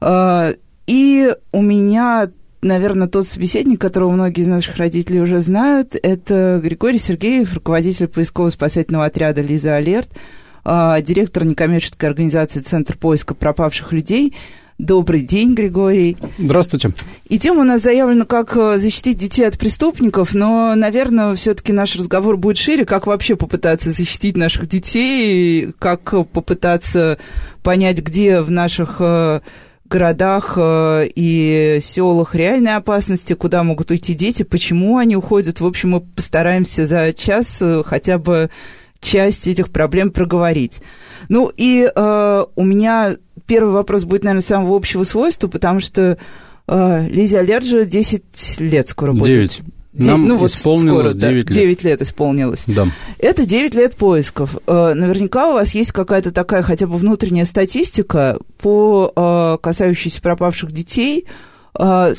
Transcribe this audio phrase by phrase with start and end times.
[0.00, 0.54] А,
[0.86, 2.30] и у меня,
[2.62, 9.06] наверное, тот собеседник, которого многие из наших родителей уже знают, это Григорий Сергеев, руководитель поисково-спасательного
[9.06, 10.08] отряда «Лиза Алерт»,
[10.64, 14.34] а, директор некоммерческой организации «Центр поиска пропавших людей»,
[14.78, 16.18] Добрый день, Григорий.
[16.36, 16.90] Здравствуйте.
[17.30, 21.96] И тема у нас заявлена как э, защитить детей от преступников, но, наверное, все-таки наш
[21.96, 27.16] разговор будет шире, как вообще попытаться защитить наших детей, как попытаться
[27.62, 29.40] понять, где в наших э,
[29.88, 35.60] городах э, и селах реальной опасности, куда могут уйти дети, почему они уходят.
[35.60, 38.50] В общем, мы постараемся за час хотя бы
[39.00, 40.80] часть этих проблем проговорить.
[41.28, 46.18] Ну и э, у меня первый вопрос будет, наверное, самого общего свойства, потому что
[46.66, 49.24] э, Лизе Аллерджи 10 лет скоро будет.
[49.24, 49.60] 9.
[49.98, 51.46] Нам ну, вот исполнилось скоро, 9 да, лет.
[51.46, 52.64] 9 лет исполнилось.
[52.66, 52.86] Да.
[53.18, 54.56] Это 9 лет поисков.
[54.66, 60.72] Э, наверняка у вас есть какая-то такая хотя бы внутренняя статистика по э, касающейся пропавших
[60.72, 61.26] детей.
[61.78, 62.12] Э,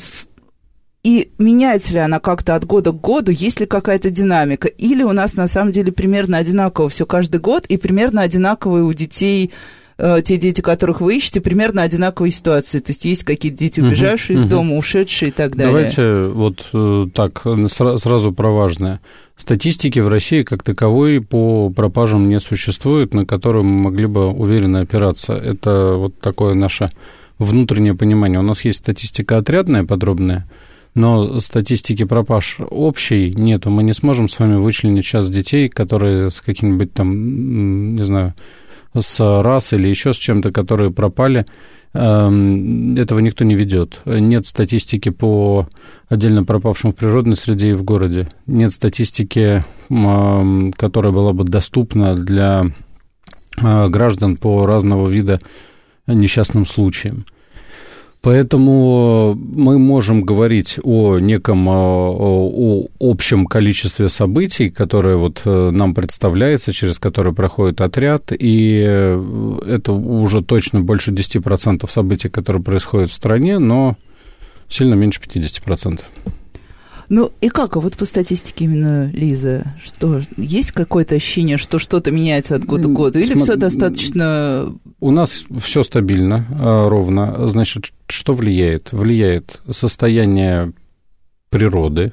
[1.04, 4.68] и меняется ли она как-то от года к году, есть ли какая-то динамика?
[4.68, 8.92] Или у нас на самом деле примерно одинаково все каждый год, и примерно одинаковые у
[8.92, 9.52] детей
[9.98, 12.78] э, те дети, которых вы ищете, примерно одинаковые ситуации.
[12.78, 14.50] То есть есть какие-то дети, убежавшие uh-huh, из uh-huh.
[14.50, 15.72] дома, ушедшие и так далее.
[15.72, 19.00] Давайте вот э, так, сразу про важное.
[19.36, 24.80] Статистики в России как таковой по пропажам не существует, на которую мы могли бы уверенно
[24.80, 25.34] опираться.
[25.34, 26.90] Это вот такое наше
[27.38, 28.40] внутреннее понимание.
[28.40, 30.48] У нас есть статистика отрядная, подробная,
[30.94, 33.70] но статистики пропаж общей нету.
[33.70, 38.34] Мы не сможем с вами вычленить сейчас детей, которые с каким-нибудь там, не знаю,
[38.98, 41.46] с рас или еще с чем-то, которые пропали,
[41.92, 44.00] эм, этого никто не ведет.
[44.04, 45.68] Нет статистики по
[46.08, 48.28] отдельно пропавшим в природной среде и в городе.
[48.46, 52.66] Нет статистики, эм, которая была бы доступна для
[53.62, 55.40] э, граждан по разного вида
[56.06, 57.26] несчастным случаям.
[58.20, 66.72] Поэтому мы можем говорить о неком о общем количестве событий, которое вот э, нам представляется,
[66.72, 73.14] через которые проходит отряд, и э, это уже точно больше 10% событий, которые происходят в
[73.14, 73.96] стране, но
[74.68, 76.00] сильно меньше 50%.
[77.08, 82.10] Ну и как, а вот по статистике именно, Лиза, что есть какое-то ощущение, что что-то
[82.10, 83.42] меняется от года к году, или См...
[83.44, 84.74] все достаточно...
[85.00, 87.48] У нас все стабильно, а, ровно.
[87.48, 88.92] Значит, что влияет?
[88.92, 90.72] Влияет состояние
[91.50, 92.10] природы,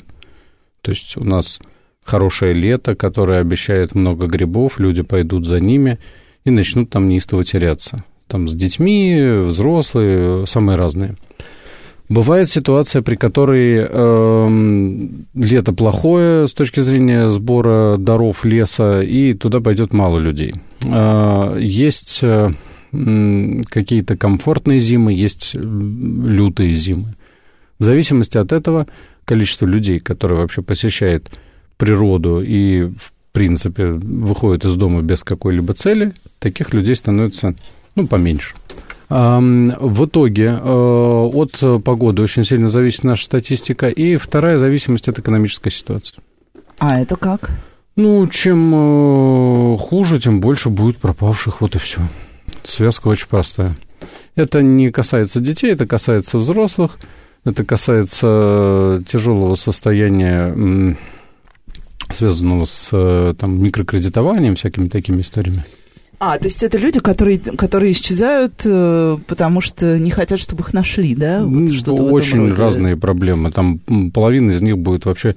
[0.82, 1.60] то есть у нас
[2.04, 6.00] хорошее лето, которое обещает много грибов, люди пойдут за ними
[6.46, 7.98] и начнут там неистово теряться.
[8.28, 11.16] Там с детьми, взрослые, самые разные.
[12.08, 19.60] Бывает ситуация, при которой э, лето плохое с точки зрения сбора даров леса, и туда
[19.60, 20.54] пойдет мало людей.
[20.84, 22.52] Э, есть э,
[22.92, 27.16] какие-то комфортные зимы, есть лютые зимы.
[27.80, 28.86] В зависимости от этого
[29.26, 31.32] количество людей, которые вообще посещают
[31.78, 37.56] природу и, в принципе, выходят из дома без какой-либо цели, таких людей становится
[37.96, 38.54] ну, поменьше.
[39.10, 43.88] В итоге э, от погоды очень сильно зависит наша статистика.
[43.90, 46.16] И вторая зависимость от экономической ситуации.
[46.80, 47.52] А это как?
[47.96, 52.02] Ну, чем э, хуже, тем больше будет пропавших, вот и все.
[52.64, 53.74] Связка очень простая.
[54.36, 57.00] Это не касается детей, это касается взрослых,
[57.46, 60.98] это касается тяжелого состояния,
[62.14, 65.64] связанного с э, там, микрокредитованием, всякими такими историями.
[66.20, 70.74] А, то есть это люди, которые, которые исчезают, э, потому что не хотят, чтобы их
[70.74, 71.44] нашли, да?
[71.44, 73.52] Вот что-то Очень разные проблемы.
[73.52, 73.80] Там
[74.14, 75.36] половина из них будет вообще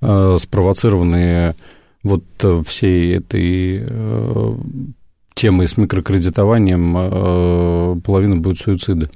[0.00, 1.54] э, спровоцированы
[2.02, 4.54] вот э, всей этой э,
[5.34, 9.08] темой с микрокредитованием, э, половина будет суициды.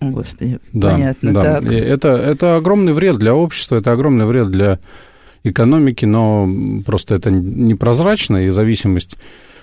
[0.00, 1.34] Господи, да, понятно.
[1.34, 1.54] Да.
[1.56, 1.70] Так.
[1.70, 4.78] Это, это огромный вред для общества, это огромный вред для
[5.44, 6.48] экономики, но
[6.84, 9.16] просто это непрозрачно, и зависимость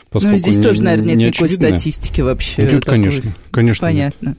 [0.10, 2.62] Поскольку ну, здесь не, тоже, наверное, нет никакой статистики вообще.
[2.62, 2.82] Нет, такой.
[2.82, 3.88] конечно, конечно.
[3.88, 4.30] Понятно.
[4.30, 4.38] Нет.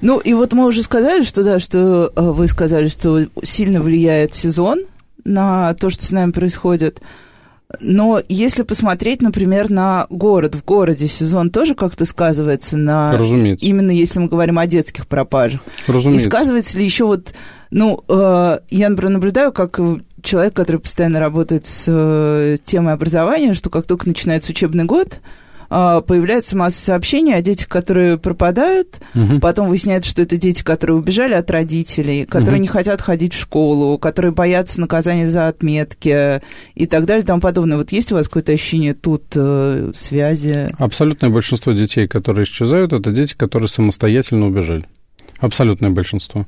[0.00, 4.34] Ну, и вот мы уже сказали, что да, что э, вы сказали, что сильно влияет
[4.34, 4.80] сезон
[5.24, 7.00] на то, что с нами происходит.
[7.80, 13.12] Но если посмотреть, например, на город, в городе сезон тоже как-то сказывается на...
[13.12, 13.64] Разумеется.
[13.64, 15.60] Именно если мы говорим о детских пропажах.
[15.86, 16.26] Разумеется.
[16.26, 17.34] И сказывается ли еще вот...
[17.70, 19.80] Ну, э, я, например, наблюдаю, как
[20.22, 25.20] человек, который постоянно работает с э, темой образования, что как только начинается учебный год,
[25.72, 29.00] появляется масса сообщений о детях, которые пропадают.
[29.14, 29.40] Угу.
[29.40, 32.62] Потом выясняется, что это дети, которые убежали от родителей, которые угу.
[32.62, 36.42] не хотят ходить в школу, которые боятся наказания за отметки
[36.74, 37.78] и так далее и тому подобное.
[37.78, 40.68] Вот есть у вас какое-то ощущение тут э, связи?
[40.78, 44.84] Абсолютное большинство детей, которые исчезают, это дети, которые самостоятельно убежали.
[45.42, 46.46] Абсолютное большинство.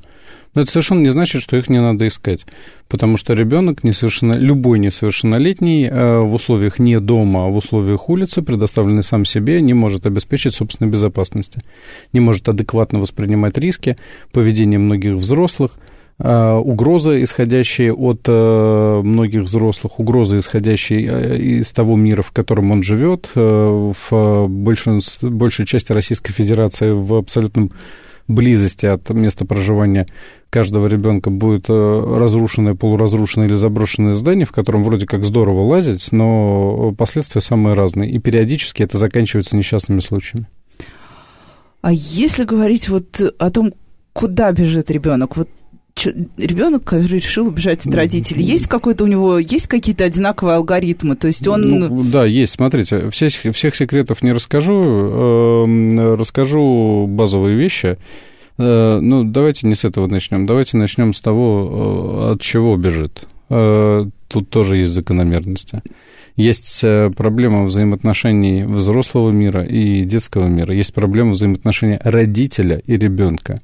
[0.53, 2.45] Но это совершенно не значит, что их не надо искать.
[2.87, 8.41] Потому что ребенок, несовершенно, любой несовершеннолетний, э, в условиях не дома, а в условиях улицы,
[8.41, 11.59] предоставленный сам себе, не может обеспечить собственной безопасности.
[12.13, 13.97] Не может адекватно воспринимать риски,
[14.31, 15.71] поведение многих взрослых,
[16.17, 22.81] э, угрозы, исходящие от э, многих взрослых, угрозы, исходящие из того мира, в котором он
[22.81, 27.73] живет, в большей, большей части Российской Федерации в абсолютном
[28.27, 30.07] близости от места проживания
[30.49, 36.11] каждого ребенка будет э, разрушенное, полуразрушенное или заброшенное здание, в котором вроде как здорово лазить,
[36.11, 38.09] но последствия самые разные.
[38.09, 40.47] И периодически это заканчивается несчастными случаями.
[41.81, 43.73] А если говорить вот о том,
[44.13, 45.49] куда бежит ребенок, вот
[46.37, 51.15] ребенок, который решил убежать от родителей, есть какой-то у него, есть какие-то одинаковые алгоритмы?
[51.15, 51.61] То есть он...
[51.61, 52.53] Ну, да, есть.
[52.53, 55.65] Смотрите, все, всех секретов не расскажу.
[55.67, 57.97] Э, расскажу базовые вещи.
[58.57, 60.45] Э, ну, давайте не с этого начнем.
[60.45, 63.23] Давайте начнем с того, э, от чего бежит.
[63.49, 65.81] Э, тут тоже есть закономерности.
[66.35, 66.81] Есть
[67.15, 70.73] проблема взаимоотношений взрослого мира и детского мира.
[70.73, 73.57] Есть проблема взаимоотношений родителя и ребенка.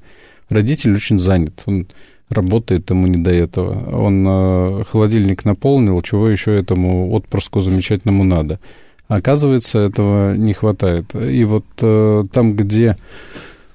[0.48, 1.62] Родитель очень занят.
[1.66, 1.86] Он
[2.32, 3.94] работает ему не до этого.
[3.94, 8.60] Он э, холодильник наполнил, чего еще этому отпрыску замечательному надо.
[9.08, 11.14] Оказывается, этого не хватает.
[11.14, 12.96] И вот э, там, где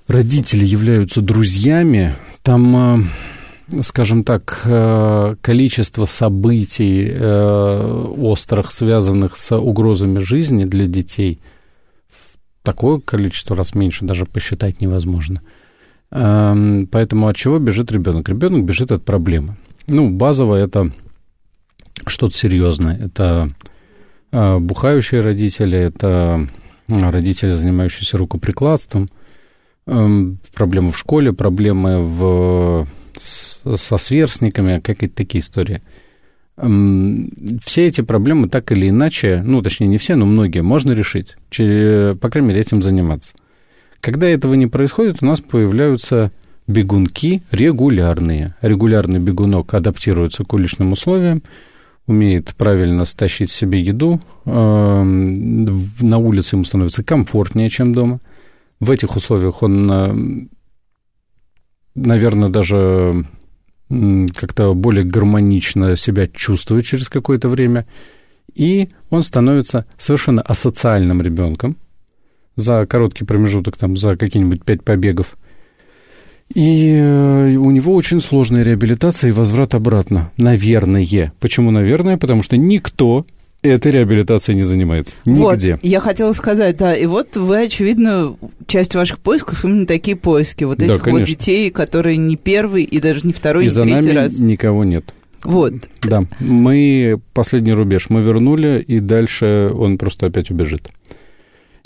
[0.07, 3.05] родители являются друзьями, там,
[3.71, 4.61] э, скажем так,
[5.41, 7.13] количество событий
[8.17, 11.41] острых, связанных с угрозами жизни для детей,
[12.63, 15.41] такое количество раз меньше даже посчитать невозможно–
[16.09, 18.29] поэтому от чего бежит ребенок?
[18.29, 19.57] Ребенок бежит от проблемы.
[19.87, 20.91] Ну, базово это
[22.05, 22.97] что-то серьезное.
[22.97, 23.49] Это
[24.31, 26.47] э, бухающие родители, это
[26.87, 29.09] э, родители, занимающиеся рукоприкладством,
[29.85, 32.87] эм, проблемы в школе, проблемы в,
[33.17, 35.81] со сверстниками, какие-то такие истории.
[36.57, 37.31] Эм,
[37.63, 42.29] все эти проблемы так или иначе, ну, точнее, не все, но многие, можно решить, по
[42.29, 43.35] крайней мере, этим заниматься.
[44.01, 46.31] Когда этого не происходит, у нас появляются
[46.67, 48.55] бегунки регулярные.
[48.61, 51.41] Регулярный бегунок адаптируется к уличным условиям,
[52.05, 55.65] умеет правильно стащить себе еду, эм,
[55.99, 58.19] на улице ему становится комфортнее, чем дома.
[58.79, 60.47] В этих условиях он, э,
[61.95, 63.25] наверное, даже
[63.89, 67.85] как-то более гармонично себя чувствует через какое-то время,
[68.53, 71.77] и он становится совершенно асоциальным ребенком,
[72.57, 75.37] за короткий промежуток, там, за какие-нибудь пять побегов.
[76.53, 80.31] И э, у него очень сложная реабилитация и возврат обратно.
[80.37, 81.31] Наверное.
[81.39, 82.17] Почему наверное?
[82.17, 83.25] Потому что никто
[83.61, 85.15] этой реабилитацией не занимается.
[85.25, 85.73] Нигде.
[85.73, 90.63] Вот, я хотела сказать, да, и вот вы, очевидно, часть ваших поисков именно такие поиски.
[90.63, 93.83] Вот этих да, вот детей, которые не первый и даже не второй, и не за
[93.83, 94.39] третий нами раз.
[94.39, 95.13] никого нет.
[95.43, 95.73] Вот.
[96.01, 100.89] Да, мы последний рубеж мы вернули, и дальше он просто опять убежит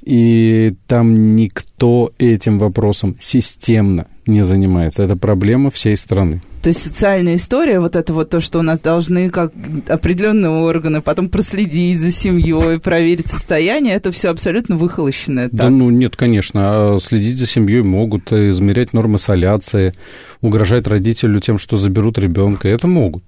[0.04, 5.04] и там никто этим вопросом системно не занимается.
[5.04, 6.42] Это проблема всей страны.
[6.62, 9.52] То есть социальная история, вот это вот то, что у нас должны как
[9.88, 15.50] определенные органы потом проследить за семьей, проверить состояние, это все абсолютно выхолощенное.
[15.52, 16.96] Да, ну нет, конечно.
[16.96, 19.94] А следить за семьей могут, измерять нормы соляции,
[20.42, 22.68] угрожать родителю тем, что заберут ребенка.
[22.68, 23.24] Это могут.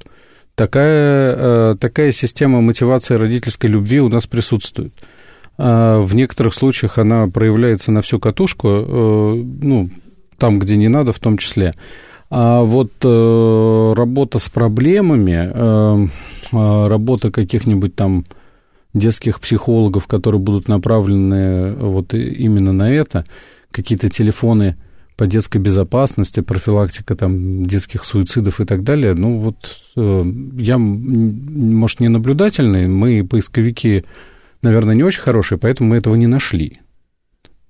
[0.55, 4.93] Такая, э, такая система мотивации родительской любви у нас присутствует.
[5.57, 9.89] А в некоторых случаях она проявляется на всю катушку, э, ну,
[10.37, 11.73] там, где не надо, в том числе.
[12.29, 16.07] А вот э, работа с проблемами, э,
[16.51, 18.25] работа каких-нибудь там
[18.93, 23.25] детских психологов, которые будут направлены вот именно на это,
[23.71, 24.77] какие-то телефоны
[25.17, 29.13] по детской безопасности, профилактика там детских суицидов и так далее.
[29.13, 34.05] Ну вот я, может, не наблюдательный, мы поисковики
[34.63, 36.73] наверное, не очень хорошие, поэтому мы этого не нашли.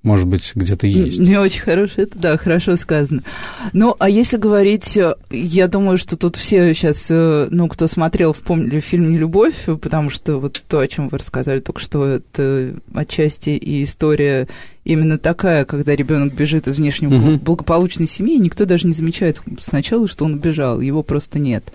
[0.04, 1.18] может быть, где-то есть.
[1.18, 3.24] Не очень хорошее, это да, хорошо сказано.
[3.72, 8.34] Ну, а если говорить, э, я думаю, что тут все сейчас, э, ну, кто смотрел,
[8.34, 13.52] вспомнили фильм «Нелюбовь», потому что вот то, о чем вы рассказали только что, это отчасти
[13.52, 14.50] и история
[14.84, 17.38] именно такая, когда ребенок бежит из внешнего угу.
[17.38, 21.72] благополучной семьи, и никто даже не замечает сначала, что он убежал, его просто нет.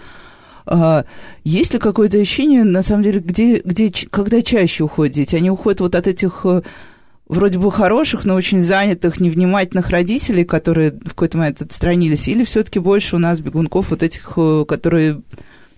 [0.71, 1.07] А,
[1.45, 5.35] есть ли какое-то ощущение, на самом деле, где, где, когда чаще уходят дети?
[5.35, 6.61] Они уходят вот от этих э,
[7.27, 12.81] вроде бы хороших, но очень занятых, невнимательных родителей, которые в какой-то момент отстранились, или все-таки
[12.81, 15.23] больше у нас бегунков вот этих, э, которые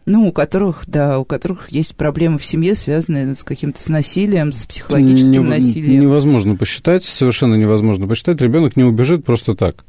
[0.06, 4.52] ну, у которых, да, у которых есть проблемы в семье, связанные с каким-то с насилием,
[4.52, 6.00] с психологическим не, насилием.
[6.00, 8.40] Невозможно посчитать, совершенно невозможно посчитать.
[8.40, 9.84] Ребенок не убежит просто так.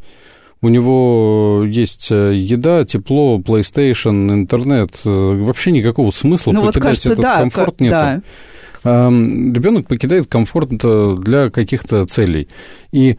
[0.62, 5.01] У него есть э, еда, тепло, PlayStation, интернет.
[5.06, 7.91] Э, вообще никакого смысла ну, покидать вот, кажется, этот да, комфорт как, нет.
[7.91, 8.22] Да
[8.84, 12.48] ребенок покидает комфорт э, для каких-то целей.
[12.91, 13.18] И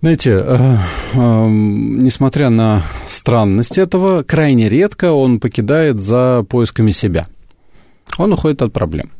[0.00, 0.76] знаете, э,
[1.14, 7.26] э, несмотря на странность этого, крайне редко он покидает за поисками себя.
[8.18, 9.10] Он уходит от проблем.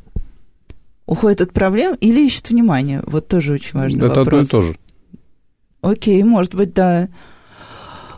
[1.06, 3.02] Уходит от проблем или ищет внимание?
[3.06, 4.26] Вот тоже очень важный Это вопрос.
[4.26, 4.76] одно и то же.
[5.82, 7.08] Окей, может быть, да.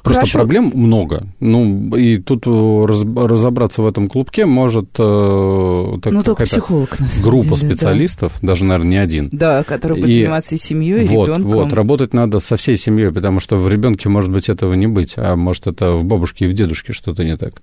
[0.03, 0.39] Просто Хорошо.
[0.39, 1.27] проблем много.
[1.39, 6.99] Ну, и тут э, раз, разобраться в этом клубке может э, так, ну, только психолог,
[6.99, 8.49] на самом группа деле, специалистов, да.
[8.49, 9.29] даже, наверное, не один.
[9.31, 11.53] Да, который будет и заниматься и семьей, и вот, ребенком.
[11.53, 15.15] Вот, работать надо со всей семьей, потому что в ребенке может быть этого не быть,
[15.17, 17.55] а может это в бабушке и в дедушке что-то не так.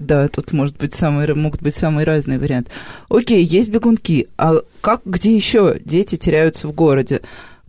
[0.00, 2.70] Да, тут может быть самые, могут быть самые разные варианты.
[3.10, 4.28] Окей, есть бегунки.
[4.38, 7.20] А как, где еще дети теряются в городе?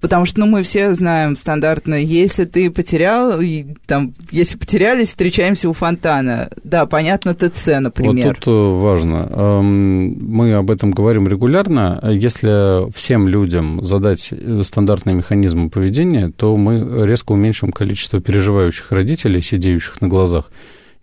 [0.01, 5.70] Потому что, ну, мы все знаем стандартно, если ты потерял, и, там, если потерялись, встречаемся
[5.70, 6.50] у фонтана.
[6.63, 8.29] Да, понятно, ТЦ, например.
[8.29, 9.29] Вот тут э, важно.
[9.29, 12.00] Эм, мы об этом говорим регулярно.
[12.12, 19.41] Если всем людям задать э, стандартные механизмы поведения, то мы резко уменьшим количество переживающих родителей,
[19.41, 20.51] сидеющих на глазах,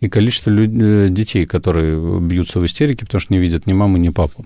[0.00, 4.08] и количество э, детей, которые бьются в истерике, потому что не видят ни мамы, ни
[4.08, 4.44] папу.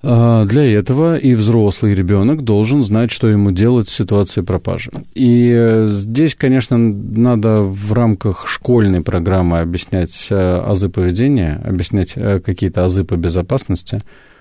[0.00, 4.92] А, для этого и взрослый ребенок должен знать, что ему делать в ситуации пропажи.
[5.14, 12.38] И э, здесь, конечно, надо в рамках школьной программы объяснять э, азы поведения, объяснять э,
[12.38, 13.98] какие-то азы по безопасности,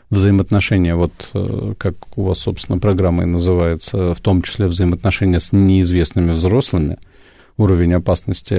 [0.10, 1.12] взаимоотношения, вот
[1.78, 6.98] как у вас, собственно, программа и называется, в том числе взаимоотношения с неизвестными взрослыми,
[7.58, 8.54] уровень опасности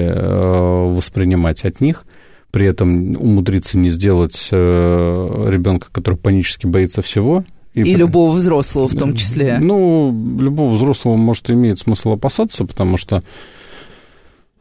[0.93, 2.05] воспринимать от них–
[2.51, 7.43] при этом умудриться не сделать э, ребенка, который панически боится всего.
[7.73, 9.59] И, и любого взрослого в том числе.
[9.61, 13.23] Ну, любого взрослого, может, имеет смысл опасаться, потому что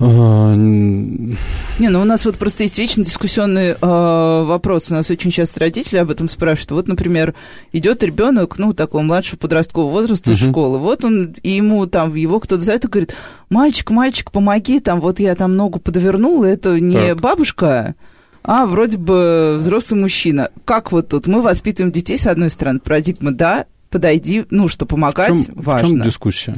[0.00, 4.90] не, ну у нас вот просто есть вечно дискуссионный э, вопрос.
[4.90, 6.70] У нас очень часто родители об этом спрашивают.
[6.70, 7.34] Вот, например,
[7.72, 10.34] идет ребенок, ну, такого младшего подросткового возраста uh-huh.
[10.34, 10.78] из школы.
[10.78, 13.12] Вот он, и ему там, его кто-то за это говорит,
[13.50, 17.20] мальчик, мальчик, помоги, там, вот я там ногу подвернул, это не так.
[17.20, 17.96] бабушка,
[18.44, 20.50] а вроде бы взрослый мужчина.
[20.64, 21.26] Как вот тут?
[21.26, 25.88] Мы воспитываем детей, с одной стороны, парадигма, да, подойди, ну, что помогать в чем, важно.
[25.88, 26.54] В чем дискуссия?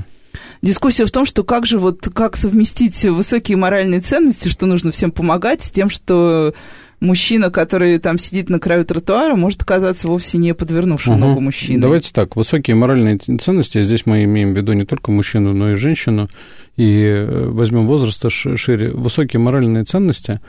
[0.63, 5.11] Дискуссия в том, что как же вот, как совместить высокие моральные ценности, что нужно всем
[5.11, 6.55] помогать, с тем, что
[7.01, 11.21] мужчина, который там сидит на краю тротуара, может оказаться вовсе не подвернувшим угу.
[11.21, 11.81] ногу мужчиной.
[11.81, 15.75] Давайте так, высокие моральные ценности, здесь мы имеем в виду не только мужчину, но и
[15.75, 16.29] женщину,
[16.77, 18.91] и э, возьмем возраста шире.
[18.91, 20.41] Высокие моральные ценности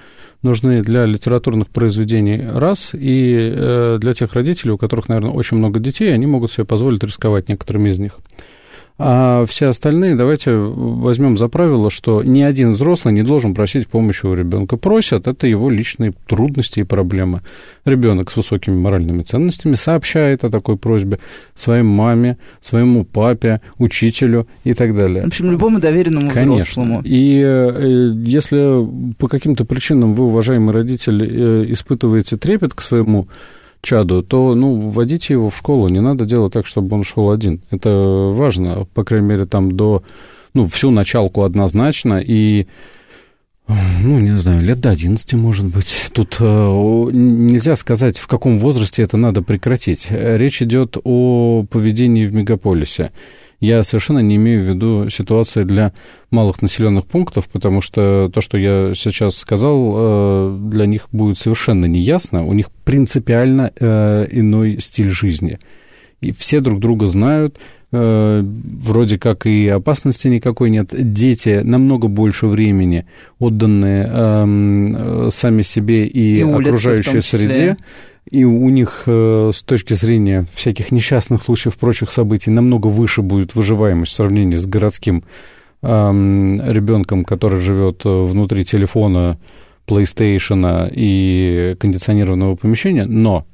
[0.41, 5.79] нужны для литературных произведений раз, и э, для тех родителей, у которых, наверное, очень много
[5.79, 8.17] детей, они могут себе позволить рисковать некоторыми из них.
[9.03, 14.27] А все остальные, давайте возьмем за правило, что ни один взрослый не должен просить помощи
[14.27, 14.77] у ребенка.
[14.77, 17.41] Просят, это его личные трудности и проблемы.
[17.83, 21.17] Ребенок с высокими моральными ценностями сообщает о такой просьбе
[21.55, 25.23] своей маме, своему папе, учителю и так далее.
[25.23, 26.55] В общем, любому доверенному Конечно.
[26.57, 27.01] взрослому.
[27.03, 33.27] И э, если по каким-то причинам вы, уважаемый родитель, э, испытываете трепет к своему
[33.81, 37.61] чаду, то, ну, вводите его в школу, не надо делать так, чтобы он шел один.
[37.71, 37.89] Это
[38.33, 40.03] важно, по крайней мере, там до,
[40.53, 42.67] ну, всю началку однозначно, и
[44.03, 46.09] ну, не знаю, лет до 11, может быть.
[46.13, 50.07] Тут э, нельзя сказать, в каком возрасте это надо прекратить.
[50.09, 53.11] Речь идет о поведении в мегаполисе.
[53.61, 55.93] Я совершенно не имею в виду ситуации для
[56.31, 61.85] малых населенных пунктов, потому что то, что я сейчас сказал, э, для них будет совершенно
[61.85, 62.43] неясно.
[62.43, 65.59] У них принципиально э, иной стиль жизни.
[66.21, 67.57] И все друг друга знают,
[67.91, 70.89] э, вроде как и опасности никакой нет.
[70.91, 73.05] Дети намного больше времени
[73.39, 77.75] отданные э, сами себе и, и окружающей среде.
[78.29, 83.55] И у них э, с точки зрения всяких несчастных случаев, прочих событий, намного выше будет
[83.55, 85.23] выживаемость в сравнении с городским
[85.81, 89.39] э, ребенком, который живет внутри телефона,
[89.87, 93.05] PlayStation и кондиционированного помещения.
[93.05, 93.47] Но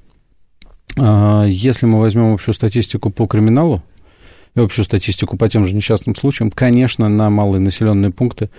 [0.98, 3.84] если мы возьмем общую статистику по криминалу
[4.56, 8.50] и общую статистику по тем же несчастным случаям, конечно, на малые населенные пункты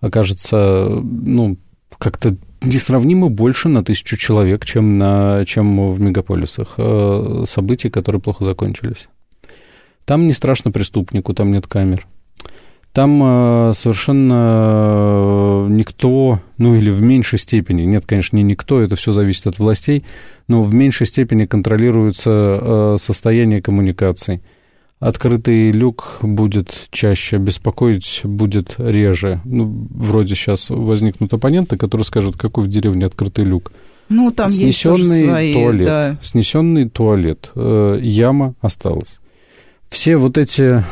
[0.00, 1.56] окажется, ну,
[1.98, 8.44] как-то несравнимо больше на тысячу человек, чем, на, чем в мегаполисах э, событий, которые плохо
[8.44, 9.08] закончились.
[10.04, 12.06] Там не страшно преступнику, там нет камер.
[12.96, 19.12] Там э, совершенно никто, ну или в меньшей степени, нет, конечно, не никто, это все
[19.12, 20.06] зависит от властей,
[20.48, 24.40] но в меньшей степени контролируется э, состояние коммуникаций
[24.98, 29.42] открытый люк будет чаще, беспокоить будет реже.
[29.44, 33.72] Ну, вроде сейчас возникнут оппоненты, которые скажут, какой в деревне открытый люк.
[34.08, 36.16] Ну, там снесенный есть свои, туалет, да.
[36.22, 39.18] снесенный туалет, э, яма осталась.
[39.88, 40.82] Все вот эти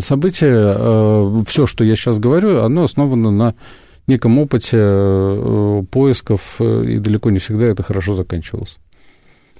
[0.00, 3.54] события, э, все, что я сейчас говорю, оно основано на
[4.06, 8.78] неком опыте э, поисков, и далеко не всегда это хорошо заканчивалось.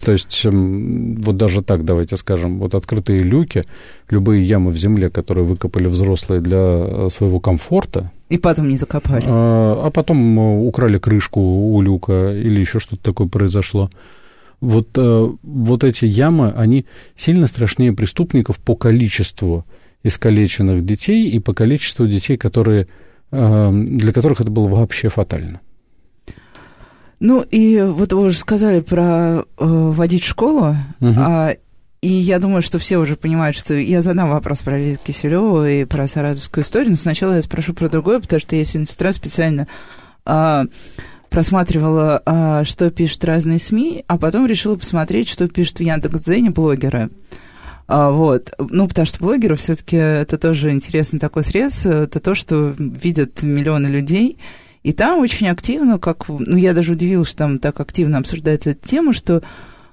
[0.05, 3.63] То есть, эм, вот даже так, давайте скажем, вот открытые люки,
[4.11, 8.11] любые ямы в земле, которые выкопали взрослые для э, своего комфорта.
[8.29, 9.23] И потом не закопали.
[9.25, 13.91] А, а потом э, украли крышку у люка или еще что-то такое произошло.
[14.63, 19.67] Вот, э, вот эти ямы, они сильно страшнее преступников по количеству
[20.03, 22.89] искалеченных детей и по количеству детей, которые,
[23.31, 25.61] для которых это было вообще фатально.
[27.23, 29.05] Ну, и вот вы уже сказали про
[29.39, 31.15] э, водить в школу, угу.
[31.17, 31.55] а,
[32.01, 35.85] и я думаю, что все уже понимают, что я задам вопрос про Лизу Киселеву и
[35.85, 39.13] про саратовскую историю, но сначала я спрошу про другое, потому что я сегодня с утра
[39.13, 39.69] специально
[40.25, 40.65] а,
[41.33, 47.11] просматривала, а, что пишут разные СМИ, а потом решила посмотреть, что пишут в Яндекс.Дзене блогеры.
[47.89, 48.53] А, вот.
[48.59, 51.85] Ну, потому что блогеры все-таки это тоже интересный такой срез.
[51.87, 54.39] Это то, что видят миллионы людей,
[54.83, 58.87] и там очень активно, как, ну, я даже удивилась, что там так активно обсуждается эта
[58.87, 59.43] тема, что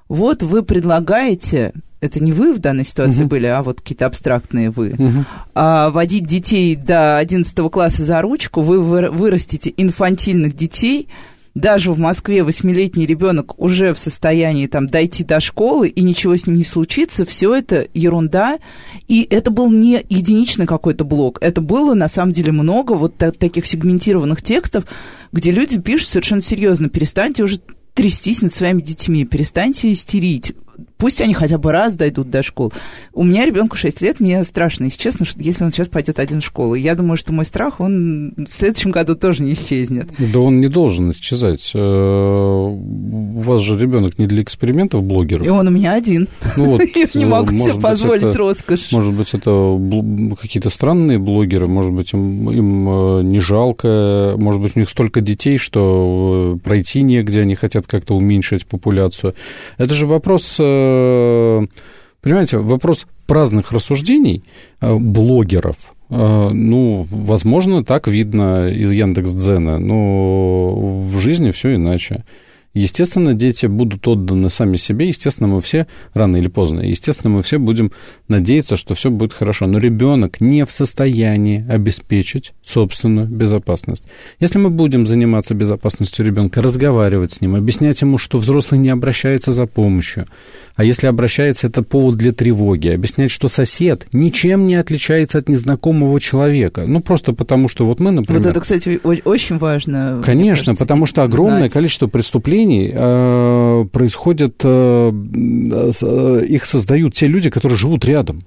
[0.07, 3.29] вот вы предлагаете, это не вы в данной ситуации угу.
[3.29, 5.25] были, а вот какие-то абстрактные вы, угу.
[5.53, 11.09] а, водить детей до 11 класса за ручку, вы вырастите инфантильных детей,
[11.55, 16.47] даже в Москве восьмилетний ребенок уже в состоянии там дойти до школы и ничего с
[16.47, 18.59] ним не случится, все это ерунда.
[19.07, 23.65] И это был не единичный какой-то блок, это было на самом деле много вот таких
[23.65, 24.85] сегментированных текстов,
[25.31, 27.59] где люди пишут совершенно серьезно, перестаньте уже
[27.93, 30.53] трястись над своими детьми, перестаньте истерить
[30.97, 32.71] пусть они хотя бы раз дойдут до школы.
[33.13, 36.41] У меня ребенку 6 лет, мне страшно, если честно, что если он сейчас пойдет один
[36.41, 36.75] в школу.
[36.75, 40.09] Я думаю, что мой страх, он в следующем году тоже не исчезнет.
[40.17, 41.71] Да он не должен исчезать.
[41.73, 45.45] Э, у вас же ребенок не для экспериментов блогеров.
[45.45, 46.27] И он у меня один.
[46.55, 48.91] Ну вот, Я не могу себе позволить это, роскошь.
[48.91, 49.79] Может быть, это
[50.39, 55.21] какие-то странные блогеры, может быть, им, им э, не жалко, может быть, у них столько
[55.21, 59.33] детей, что э, пройти негде, они хотят как-то уменьшить популяцию.
[59.77, 60.68] Это же вопрос Э,
[62.21, 64.43] понимаете, вопрос праздных рассуждений
[64.81, 72.23] э, блогеров, э, ну, возможно, так видно из Яндекс.Дзена, но в жизни все иначе.
[72.73, 77.57] Естественно, дети будут отданы сами себе, естественно, мы все, рано или поздно, естественно, мы все
[77.57, 77.91] будем
[78.27, 79.65] надеяться, что все будет хорошо.
[79.65, 84.03] Но ребенок не в состоянии обеспечить собственную безопасность.
[84.39, 89.51] Если мы будем заниматься безопасностью ребенка, разговаривать с ним, объяснять ему, что взрослый не обращается
[89.51, 90.27] за помощью,
[90.75, 96.19] а если обращается, это повод для тревоги, объяснять, что сосед ничем не отличается от незнакомого
[96.21, 96.85] человека.
[96.87, 98.41] Ну, просто потому, что вот мы, например...
[98.41, 100.21] Вот это, кстати, очень важно.
[100.23, 101.73] Конечно, кажется, потому что огромное знать.
[101.73, 108.41] количество преступлений э, происходит, э, э, их создают те люди, которые живут рядом.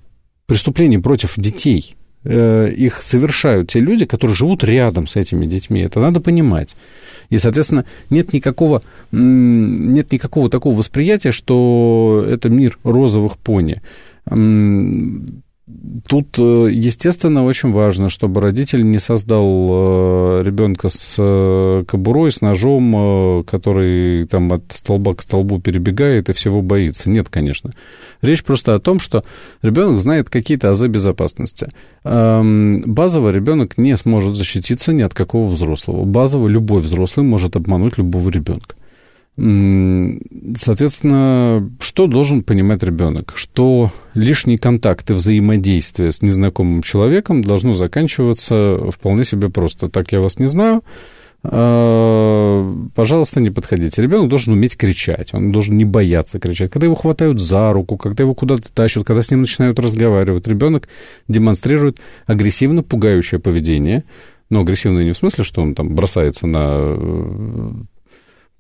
[0.47, 1.95] Преступления против детей–
[2.25, 5.81] их совершают те люди, которые живут рядом с этими детьми.
[5.81, 6.77] Это надо понимать.
[7.31, 13.83] И, соответственно, нет никакого, нет никакого такого восприятия, что это мир розовых пони.
[16.09, 22.41] Тут, э, естественно, очень важно, чтобы родитель не создал э, ребенка с э, кобурой, с
[22.41, 27.11] ножом, который там от столба к столбу перебегает и всего боится.
[27.11, 27.71] Нет, конечно.
[28.21, 29.25] Речь просто о том, что
[29.63, 31.69] ребенок знает какие-то азы безопасности.
[32.05, 36.05] Эм, базово ребенок не сможет защититься ни от какого взрослого.
[36.05, 38.77] Базово любой взрослый может обмануть любого ребенка.
[39.37, 43.33] Соответственно, что должен понимать ребенок?
[43.35, 49.89] Что лишние контакты, взаимодействие с незнакомым человеком должно заканчиваться вполне себе просто.
[49.89, 50.83] Так я вас не знаю,
[51.45, 54.03] а, пожалуйста, не подходите.
[54.03, 56.71] Ребенок должен уметь кричать, он должен не бояться кричать.
[56.71, 60.89] Когда его хватают за руку, когда его куда-то тащат, когда с ним начинают разговаривать, ребенок
[61.27, 64.05] демонстрирует агрессивно пугающее поведение.
[64.51, 67.87] Но агрессивное не в смысле, что он там бросается на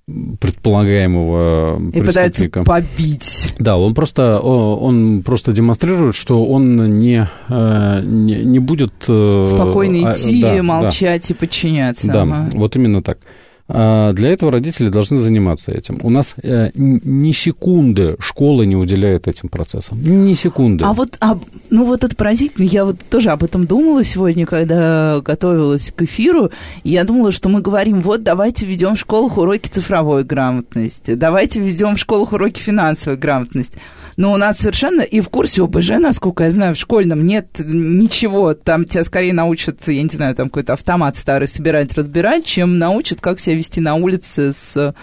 [0.06, 3.54] предполагаемого и пытается побить.
[3.58, 8.92] Да, он просто, он просто демонстрирует, что он не, э, не, не будет...
[9.08, 11.34] Э, Спокойно а, идти, да, молчать да.
[11.34, 12.08] и подчиняться.
[12.08, 12.50] Да, ага.
[12.52, 13.18] вот именно так.
[13.68, 15.98] А, для этого родители должны заниматься этим.
[16.02, 20.02] У нас э, ни секунды школа не уделяет этим процессам.
[20.02, 20.84] Ни секунды.
[20.84, 21.38] А вот, а,
[21.70, 22.64] ну вот это поразительно.
[22.64, 26.50] Я вот тоже об этом думала сегодня, когда готовилась к эфиру.
[26.84, 31.96] Я думала, что мы говорим, вот давайте введем в школах уроки цифровой грамотности, давайте введем
[31.96, 33.78] в школах уроки финансовой грамотности
[34.16, 38.54] но у нас совершенно и в курсе ОБЖ, насколько я знаю, в школьном нет ничего.
[38.54, 43.20] Там тебя скорее научат, я не знаю, там какой-то автомат старый собирать, разбирать, чем научат,
[43.20, 44.94] как себя вести на улице с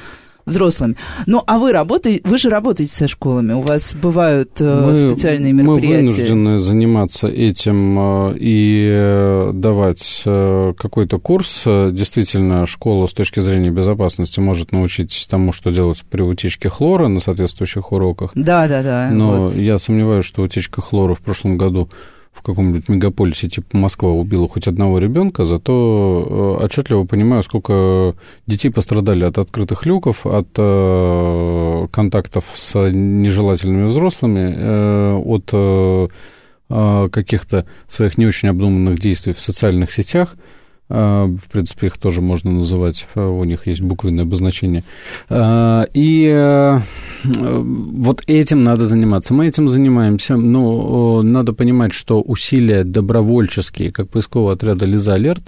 [0.50, 0.96] взрослыми.
[1.26, 5.54] Ну, а вы работаете, вы же работаете со школами, у вас бывают э, мы, специальные
[5.54, 6.02] мероприятия.
[6.02, 11.64] Мы вынуждены заниматься этим э, и э, давать какой-то курс.
[11.66, 17.20] Действительно, школа с точки зрения безопасности может научить тому, что делать при утечке хлора на
[17.20, 18.32] соответствующих уроках.
[18.36, 19.10] Да, да, да.
[19.12, 19.56] Но вот.
[19.56, 21.90] я сомневаюсь, что утечка хлора в прошлом году
[22.34, 28.16] в каком-нибудь мегаполисе типа Москва убила хоть одного ребенка, зато э, отчетливо понимаю, сколько
[28.48, 36.12] детей пострадали от открытых люков, от э, контактов с нежелательными взрослыми, э, от
[37.12, 40.36] каких-то своих не очень обдуманных действий в социальных сетях–
[40.90, 44.84] в принципе, их тоже можно называть, а, у них есть буквенное обозначение.
[45.30, 46.80] А, и э,
[47.24, 49.34] вот этим надо заниматься.
[49.34, 55.44] Мы этим занимаемся, но надо понимать, что усилия добровольческие, как поискового отряда «Лиза Алерт»,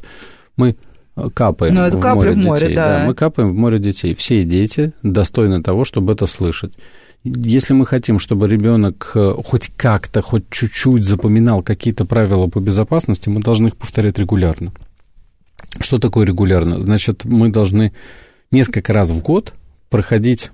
[0.57, 0.75] мы
[1.33, 2.75] капаем Но ну, это в море, в море.
[2.75, 2.99] Да.
[2.99, 4.13] да, мы капаем в море детей.
[4.13, 6.73] Все дети достойны того, чтобы это слышать.
[7.23, 13.29] Если мы хотим, чтобы ребенок э, хоть как-то, хоть чуть-чуть запоминал какие-то правила по безопасности,
[13.29, 14.71] мы должны их повторять регулярно.
[15.79, 16.79] Что такое регулярно?
[16.81, 17.93] Значит, мы должны
[18.51, 19.53] несколько раз в год
[19.89, 20.51] проходить,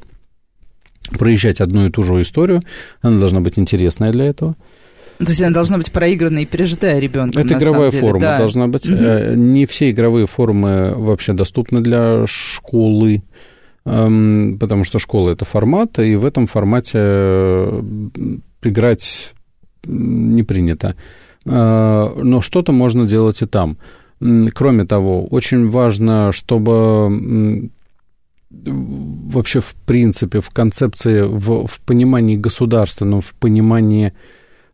[1.18, 2.62] проезжать одну и ту же историю.
[3.02, 4.56] Она должна быть интересная для этого.
[5.20, 7.42] То есть она должна быть проигранной и пережитая ребенком.
[7.42, 8.38] Это игровая форма да.
[8.38, 8.88] должна быть.
[8.88, 9.34] Угу.
[9.36, 13.24] Не все игровые формы вообще доступны для школы,
[13.86, 17.82] эм, потому что школа это формат, и в этом формате э,
[18.62, 19.34] играть
[19.88, 20.96] не принято.
[21.46, 23.78] Э, но что-то можно делать и там.
[24.20, 27.70] Кроме того, очень важно, чтобы
[28.50, 34.14] вообще в принципе, в концепции, в, в понимании государственном, в понимании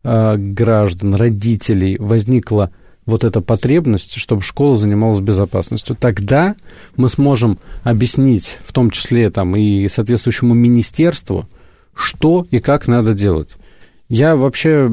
[0.04, 2.72] э, граждан, родителей возникла
[3.06, 5.98] вот эта потребность, чтобы школа занималась безопасностью.
[6.00, 6.56] Тогда
[6.96, 11.50] мы сможем объяснить, в том числе там, и соответствующему министерству,
[11.94, 13.56] что и как надо делать.
[14.08, 14.90] Я вообще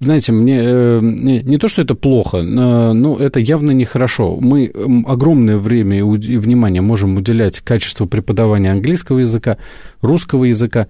[0.00, 4.38] знаете, мне э, не, не то, что это плохо, но это явно нехорошо.
[4.40, 4.72] Мы
[5.06, 9.58] огромное время и внимание можем уделять качеству преподавания английского языка,
[10.00, 10.86] русского языка,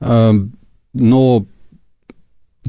[0.00, 0.32] э,
[0.92, 1.46] но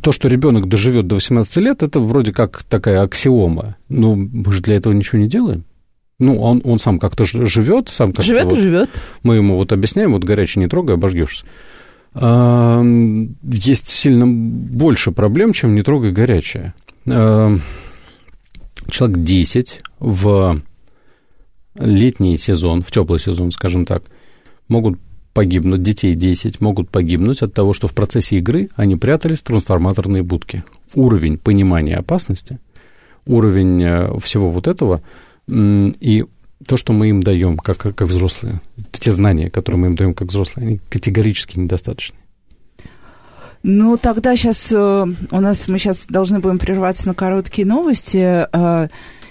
[0.01, 3.75] то, что ребенок доживет до 18 лет, это вроде как такая аксиома.
[3.89, 5.65] Но мы же для этого ничего не делаем.
[6.19, 8.23] Ну, он, он сам как-то живет, сам как-то...
[8.23, 8.89] Живет вот, и живет.
[9.23, 11.45] Мы ему вот объясняем, вот горячий не трогай, обожгешься
[12.15, 16.73] есть сильно больше проблем, чем не трогай горячее.
[17.05, 17.61] Человек
[19.17, 20.59] 10 в
[21.77, 24.03] летний сезон, в теплый сезон, скажем так,
[24.67, 24.99] могут
[25.33, 30.23] погибнуть, детей 10 могут погибнуть от того, что в процессе игры они прятались в трансформаторные
[30.23, 30.63] будки.
[30.95, 32.59] Уровень понимания опасности,
[33.25, 35.01] уровень э, всего вот этого
[35.47, 36.25] и
[36.67, 40.27] то, что мы им даем, как, как взрослые, те знания, которые мы им даем как
[40.27, 42.17] взрослые, они категорически недостаточны.
[43.63, 48.47] Ну, тогда сейчас э, у нас мы сейчас должны будем прерваться на короткие новости.
[48.51, 48.87] Э,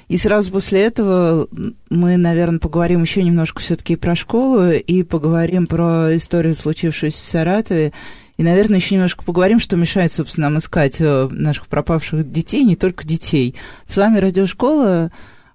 [0.08, 1.48] и сразу после этого
[1.90, 7.92] мы, наверное, поговорим еще немножко все-таки про школу и поговорим про историю, случившуюся в Саратове.
[8.36, 12.76] И, наверное, еще немножко поговорим, что мешает, собственно, нам искать э, наших пропавших детей, не
[12.76, 13.54] только детей.
[13.86, 15.10] С вами Радиошкола.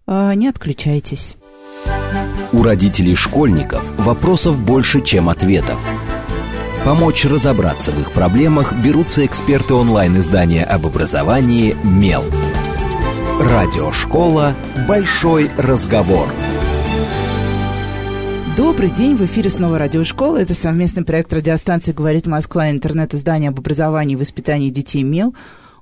[0.08, 1.38] Не отключайтесь.
[2.52, 5.80] У родителей школьников вопросов больше, чем ответов.
[6.84, 12.24] Помочь разобраться в их проблемах берутся эксперты онлайн-издания об образовании «Мел».
[13.39, 14.54] Радиошкола
[14.88, 16.28] «Большой разговор».
[18.58, 20.38] Добрый день, в эфире снова радиошкола.
[20.38, 25.34] Это совместный проект радиостанции «Говорит Москва» интернет-издание об образовании и воспитании детей МЕЛ.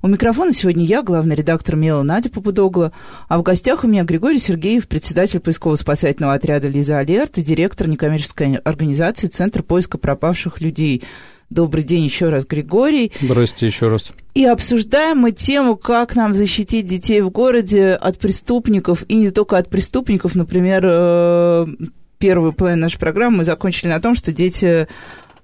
[0.03, 2.91] У микрофона сегодня я, главный редактор МЕЛа Надя Попудогла,
[3.27, 8.55] а в гостях у меня Григорий Сергеев, председатель поисково-спасательного отряда «Лиза Алерт» и директор некоммерческой
[8.55, 11.03] организации «Центр поиска пропавших людей».
[11.51, 13.11] Добрый день еще раз, Григорий.
[13.21, 14.11] Здравствуйте еще раз.
[14.33, 19.59] И обсуждаем мы тему, как нам защитить детей в городе от преступников, и не только
[19.59, 21.67] от преступников, например, э,
[22.21, 24.87] первую половину нашей программы мы закончили на том, что дети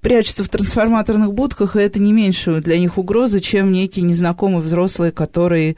[0.02, 5.12] прячутся в трансформаторных будках, и это не меньше для них угрозы, чем некий незнакомый взрослый,
[5.12, 5.78] который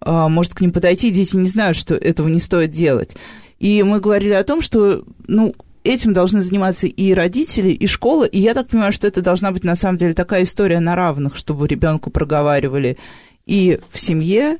[0.00, 3.16] а, может к ним подойти, дети не знают, что этого не стоит делать.
[3.58, 5.54] И мы говорили о том, что, ну,
[5.84, 9.64] этим должны заниматься и родители, и школа, и я так понимаю, что это должна быть
[9.64, 12.98] на самом деле такая история на равных, чтобы ребенку проговаривали
[13.46, 14.58] и в семье,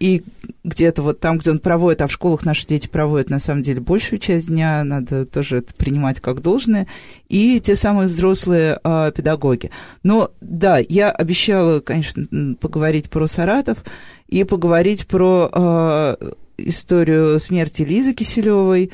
[0.00, 0.24] и
[0.64, 3.80] где-то вот там, где он проводит, а в школах наши дети проводят, на самом деле,
[3.80, 6.86] большую часть дня, надо тоже это принимать как должное,
[7.28, 9.70] и те самые взрослые э, педагоги.
[10.02, 13.84] Но да, я обещала, конечно, поговорить про Саратов
[14.26, 16.16] и поговорить про э,
[16.56, 18.90] историю смерти Лизы Киселевой,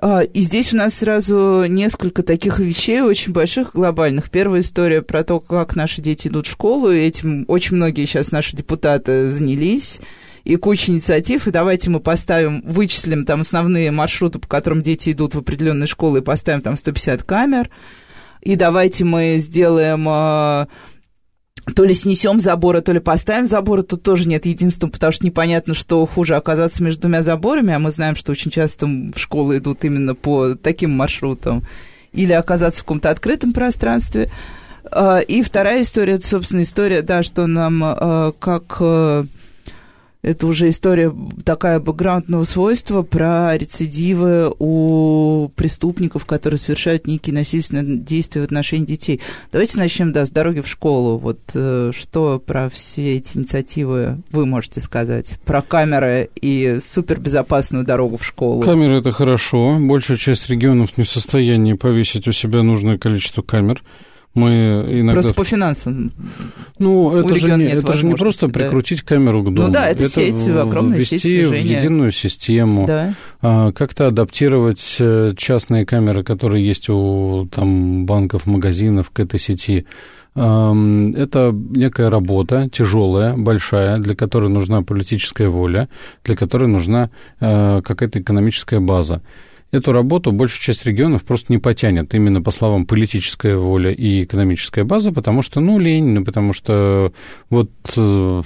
[0.00, 4.30] и здесь у нас сразу несколько таких вещей очень больших, глобальных.
[4.30, 8.32] Первая история про то, как наши дети идут в школу, и этим очень многие сейчас
[8.32, 10.00] наши депутаты занялись
[10.44, 15.34] и куча инициатив, и давайте мы поставим, вычислим там основные маршруты, по которым дети идут
[15.34, 17.70] в определенные школы, и поставим там 150 камер,
[18.40, 20.66] и давайте мы сделаем а,
[21.74, 25.74] то ли снесем заборы, то ли поставим заборы, тут тоже нет единства, потому что непонятно,
[25.74, 29.84] что хуже оказаться между двумя заборами, а мы знаем, что очень часто в школы идут
[29.84, 31.64] именно по таким маршрутам,
[32.12, 34.30] или оказаться в каком-то открытом пространстве.
[34.90, 38.78] А, и вторая история, это, собственно, история, да, что нам а, как
[40.22, 41.12] это уже история
[41.44, 49.20] такая бэкграундного свойства про рецидивы у преступников, которые совершают некие насильственные действия в отношении детей.
[49.50, 51.18] Давайте начнем, да, с дороги в школу.
[51.18, 55.38] Вот э, что про все эти инициативы вы можете сказать?
[55.44, 58.62] Про камеры и супербезопасную дорогу в школу.
[58.62, 59.76] Камеры– это хорошо.
[59.80, 63.82] Большая часть регионов не в состоянии повесить у себя нужное количество камер.
[64.34, 65.12] Мы иногда...
[65.12, 66.12] Просто по финансам.
[66.78, 68.52] Ну, это, же не, это же не просто да.
[68.52, 69.68] прикрутить камеру к дому.
[69.68, 73.14] Ну да, это, это сеть, огромная ввести сеть в единую систему, да.
[73.42, 79.86] а, как-то адаптировать э, частные камеры, которые есть у там, банков, магазинов к этой сети.
[80.34, 85.90] Это некая работа, тяжелая, большая, для которой нужна политическая воля,
[86.24, 89.20] для которой нужна э, какая-то экономическая база.
[89.72, 94.84] Эту работу большая часть регионов просто не потянет, именно по словам политическая воля и экономическая
[94.84, 97.10] база, потому что, ну, лень, ну, потому что
[97.48, 97.70] вот...
[97.96, 98.42] Э,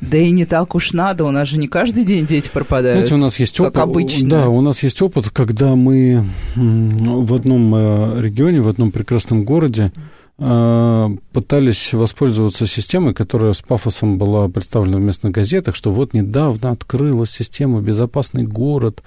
[0.00, 2.98] да и не так уж надо, у нас же не каждый день дети пропадают.
[2.98, 3.82] Знаете, у нас есть как опыт.
[3.82, 4.28] обычно.
[4.28, 6.24] Да, у нас есть опыт, когда мы
[6.56, 9.92] в одном э, регионе, в одном прекрасном городе
[10.38, 16.72] э, пытались воспользоваться системой, которая с пафосом была представлена в местных газетах, что вот недавно
[16.72, 19.04] открылась система «Безопасный город»,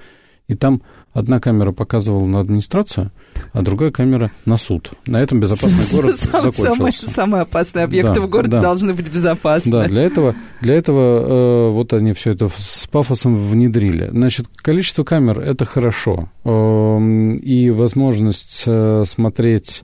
[0.48, 0.82] и там
[1.14, 3.12] одна камера показывала на администрацию,
[3.54, 4.92] а другая камера на суд.
[5.06, 6.76] На этом безопасный город закончился.
[6.76, 8.62] Самые, самые опасные объекты да, в городе да.
[8.62, 9.72] должны быть безопасны.
[9.72, 14.10] Да, для этого, для этого э, вот они все это с пафосом внедрили.
[14.12, 16.30] Значит, количество камер– это хорошо.
[16.44, 19.84] Э, и возможность э, смотреть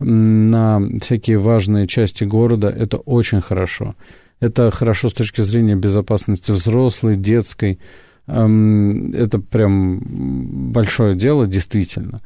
[0.00, 3.94] на всякие важные части города– это очень хорошо.
[4.40, 7.80] Это хорошо с точки зрения безопасности взрослой, детской,
[8.28, 12.18] это прям большое дело, действительно.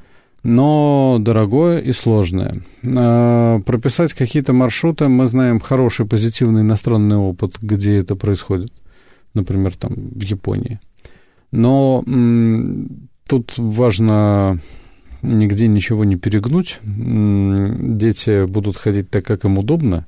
[0.43, 2.57] Но дорогое и сложное.
[2.83, 8.73] Э, прописать какие-то маршруты, мы знаем хороший позитивный иностранный опыт, где это происходит.
[9.35, 10.81] Например, там в Японии.
[11.53, 12.03] Но
[13.29, 14.59] тут важно
[15.23, 16.81] нигде ничего не перегнуть.
[16.83, 20.07] Дети будут ходить так, как им удобно,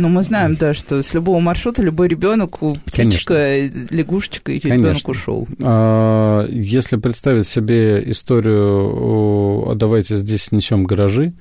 [0.00, 3.86] но мы знаем, да, что с любого маршрута любой ребенок, птичка, Конечно.
[3.90, 5.46] лягушечка, и ребенок ушел.
[5.62, 11.34] А, если представить себе историю, а давайте здесь снесем гаражи,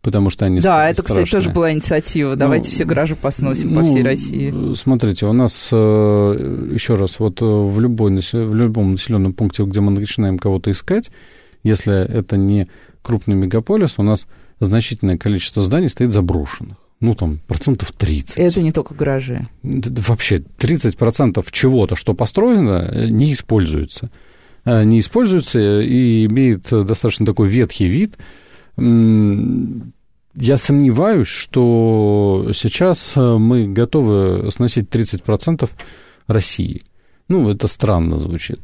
[0.00, 1.24] потому что они Да, это, страшные.
[1.24, 2.36] кстати, тоже была инициатива.
[2.36, 4.74] Давайте ну, все гаражи посносим ну, по всей России.
[4.74, 9.80] Смотрите, у нас, э, еще раз, вот э, в, любой, в любом населенном пункте, где
[9.80, 11.10] мы начинаем кого-то искать,
[11.62, 12.68] если это не
[13.02, 14.26] крупный мегаполис, у нас
[14.60, 18.38] значительное количество зданий стоит заброшенных ну, там, процентов 30.
[18.38, 19.46] Это не только гаражи.
[19.62, 24.10] Вообще, 30 процентов чего-то, что построено, э, не используется.
[24.64, 28.16] Э, не используется и имеет достаточно такой ветхий вид.
[28.76, 35.70] Я сомневаюсь, что сейчас э, мы готовы сносить 30 процентов
[36.26, 36.80] России.
[37.28, 38.60] Ну, это странно звучит.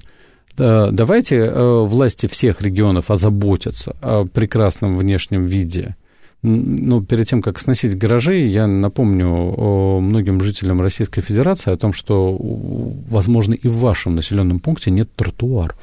[0.56, 5.96] Давайте власти всех регионов озаботятся о прекрасном внешнем виде.
[6.42, 12.36] Ну, перед тем, как сносить гаражи, я напомню многим жителям Российской Федерации о том, что,
[12.40, 15.78] возможно, и в вашем населенном пункте нет тротуаров.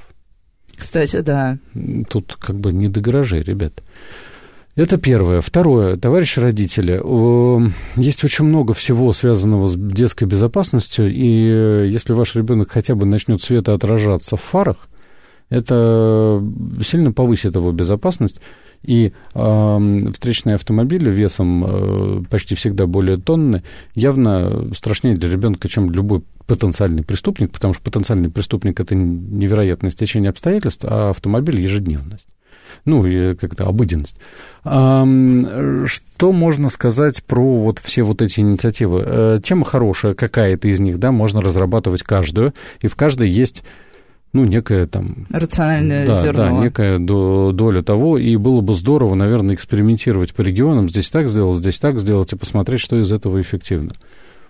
[0.75, 1.57] Кстати, да.
[2.09, 3.83] Тут как бы не до гаражей, ребят.
[4.75, 5.41] Это первое.
[5.41, 5.97] Второе.
[5.97, 7.01] Товарищи родители,
[7.99, 13.07] есть очень много всего, связанного с детской безопасностью, и э, если ваш ребенок хотя бы
[13.07, 14.87] начнет светоотражаться в фарах,
[15.49, 16.43] это
[16.83, 18.39] сильно повысит его безопасность.
[18.87, 23.61] И э, встречные автомобили весом э, почти всегда более тонны
[23.93, 30.29] явно страшнее для ребенка, чем любой потенциальный преступник, потому что потенциальный преступник это невероятное стечение
[30.29, 32.25] обстоятельств, а автомобиль ежедневность
[32.85, 33.03] ну,
[33.35, 34.17] как-то обыденность.
[34.63, 39.03] Что можно сказать про вот все вот эти инициативы?
[39.05, 43.63] Э, тема хорошая, какая-то из них, да, можно разрабатывать каждую, и в каждой есть
[44.37, 45.25] ну, некая там...
[45.31, 46.43] Рациональное да, зерно.
[46.43, 51.57] Да, некая доля того, и было бы здорово, наверное, экспериментировать по регионам, здесь так сделать,
[51.57, 53.93] здесь так сделать, и посмотреть, что из этого эффективно.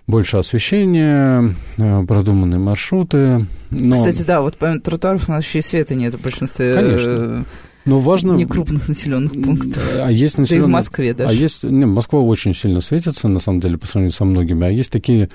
[0.06, 3.45] Больше освещения, э, продуманные маршруты.
[3.69, 3.93] Но...
[3.93, 7.45] Кстати, да, вот помимо тротуаров у нас еще и света нет в большинстве Конечно.
[7.86, 8.34] Но важно...
[8.34, 9.82] Некрупных населенных пунктов.
[10.02, 10.63] А есть населенные...
[10.63, 11.30] Да и в Москве даже.
[11.30, 11.63] А есть...
[11.63, 14.67] Не, Москва очень сильно светится, на самом деле, по сравнению со многими.
[14.67, 15.28] А есть такие э,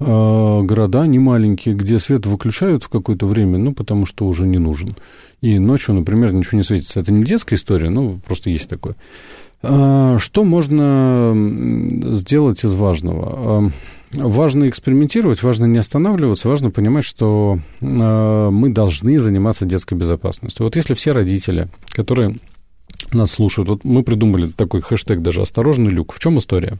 [0.00, 4.88] города, не маленькие, где свет выключают в какое-то время, ну, потому что уже не нужен.
[5.42, 7.00] И ночью, например, ничего не светится.
[7.00, 8.96] Это не детская история, ну, просто есть такое.
[9.62, 11.34] А, что можно
[12.14, 13.70] сделать из важного?
[14.12, 20.64] важно экспериментировать, важно не останавливаться, важно понимать, что э, мы должны заниматься детской безопасностью.
[20.64, 22.36] Вот если все родители, которые
[23.12, 26.12] нас слушают, вот мы придумали такой хэштег даже «Осторожный люк».
[26.12, 26.78] В чем история?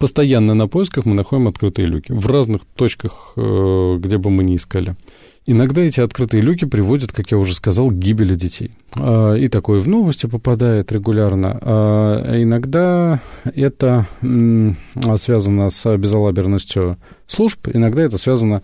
[0.00, 4.56] Постоянно на поисках мы находим открытые люки в разных точках, э, где бы мы ни
[4.56, 4.96] искали.
[5.44, 8.70] Иногда эти открытые люки приводят, как я уже сказал, к гибели детей.
[8.98, 11.58] А, и такое в новости попадает регулярно.
[11.60, 14.06] А иногда это
[15.16, 18.62] связано с безалаберностью служб, иногда это связано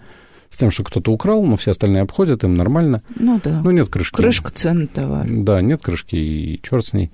[0.49, 3.03] с тем, что кто-то украл, но все остальные обходят, им нормально.
[3.15, 3.61] Ну да.
[3.63, 4.17] Ну нет крышки.
[4.17, 5.27] Крышка ценный товар.
[5.29, 7.11] Да, нет крышки, и черт с ней.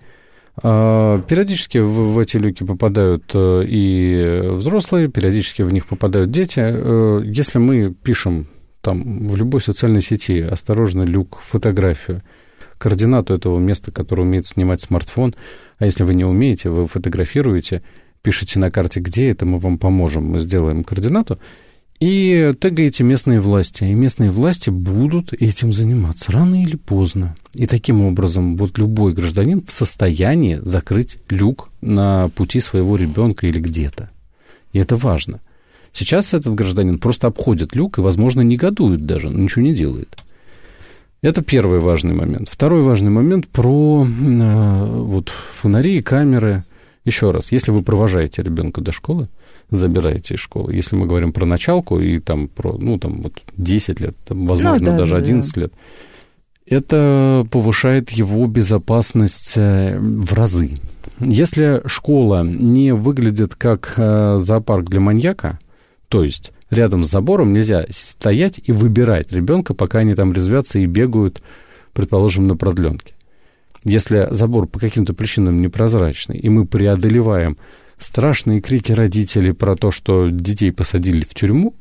[0.63, 6.61] А, периодически в, в эти люки попадают э, и взрослые, периодически в них попадают дети.
[6.61, 8.49] Э, если мы пишем
[8.83, 12.23] там в любой социальной сети осторожно люк, фотографию,
[12.83, 15.33] координату этого места, которое умеет снимать смартфон.
[15.79, 17.83] А если вы не умеете, вы фотографируете,
[18.23, 21.39] пишите на карте, где это, мы вам поможем, мы сделаем координату,
[22.03, 23.85] и тегаете местные власти.
[23.85, 27.35] И местные власти будут этим заниматься рано или поздно.
[27.55, 33.61] И таким образом вот любой гражданин в состоянии закрыть люк на пути своего ребенка или
[33.61, 34.11] где-то.
[34.73, 35.41] И это важно–
[35.93, 40.17] Сейчас этот гражданин просто обходит люк и, возможно, негодует даже, ничего не делает.
[41.21, 42.49] Это первый важный момент.
[42.51, 46.65] Второй важный момент про э, вот, фонари и камеры.
[47.05, 49.29] Еще раз, если вы провожаете ребенка до школы,
[49.71, 50.75] забираете из школы.
[50.75, 54.79] Если мы говорим про началку и там про, ну, там вот 10 лет, там, возможно,
[54.79, 55.61] ну, да, даже 11 да.
[55.63, 55.73] лет,
[56.67, 60.77] это повышает его безопасность э, в разы.
[61.19, 65.59] Если школа не выглядит как э, зоопарк для маньяка,
[66.09, 70.87] то есть рядом с забором нельзя стоять и выбирать ребенка, пока они там резвятся и
[70.87, 71.43] бегают,
[71.93, 73.13] предположим, на продленке.
[73.85, 77.57] Если забор по каким-то причинам непрозрачный, и мы преодолеваем
[77.99, 81.75] страшные крики родителей про то, что детей посадили в тюрьму,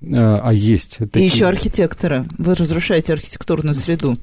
[0.00, 0.98] э, а есть...
[0.98, 1.24] Такие...
[1.24, 2.26] И еще архитектора.
[2.38, 4.16] Вы разрушаете архитектурную среду.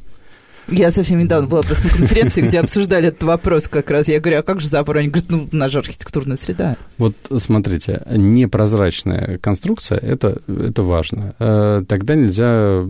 [0.67, 4.08] Я совсем недавно была просто на конференции, где обсуждали этот вопрос как раз.
[4.08, 4.97] Я говорю, а как же забор?
[4.97, 6.75] Они говорят, ну, же архитектурная среда.
[6.97, 11.36] Вот смотрите, непрозрачная конструкция, это, это важно.
[11.39, 12.84] Э, тогда нельзя,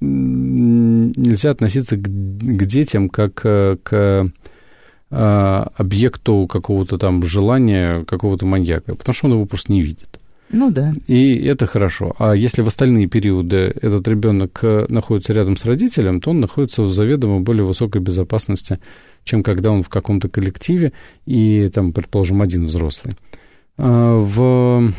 [0.00, 4.30] нельзя относиться к, к детям как э, к
[5.10, 10.11] э, объекту какого-то там желания какого-то маньяка, потому что он его просто не видит.
[10.52, 10.92] Ну да.
[11.06, 12.14] И это хорошо.
[12.18, 16.82] А если в остальные периоды этот ребенок э, находится рядом с родителем, то он находится
[16.82, 18.78] в заведомо более высокой безопасности,
[19.24, 20.92] чем когда он в каком-то коллективе
[21.24, 23.14] и там, предположим, один взрослый.
[23.78, 24.92] А в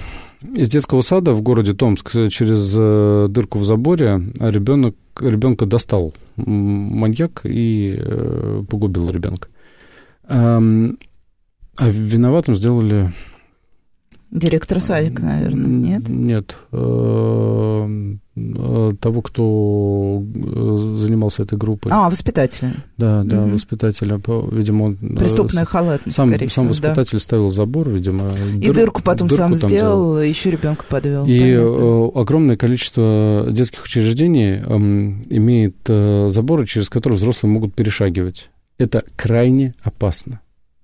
[0.55, 7.41] из детского сада в городе Томск через э, дырку в заборе ребенок, ребенка достал маньяк
[7.45, 9.47] и э, погубил ребенка.
[10.25, 10.59] А
[11.89, 13.11] виноватым сделали
[14.33, 16.09] Директор садика, наверное, нет?
[16.09, 16.57] Нет.
[16.71, 21.91] Э, э, того, кто э, занимался этой группой.
[21.91, 22.73] А, воспитателя.
[22.97, 23.51] Да, да, угу.
[23.51, 24.19] воспитателя.
[24.51, 24.95] Видимо, он...
[24.95, 27.19] Преступная халатность, сам, сам всего, воспитатель да.
[27.19, 28.31] ставил забор, видимо.
[28.55, 30.21] И дыр, дырку потом дырку сам сделал, делал.
[30.21, 31.27] еще ребенка подвел.
[31.27, 32.19] И понятно.
[32.19, 34.75] огромное количество детских учреждений э,
[35.29, 35.75] имеет
[36.33, 38.49] заборы, через которые взрослые могут перешагивать.
[38.79, 40.41] Это крайне опасно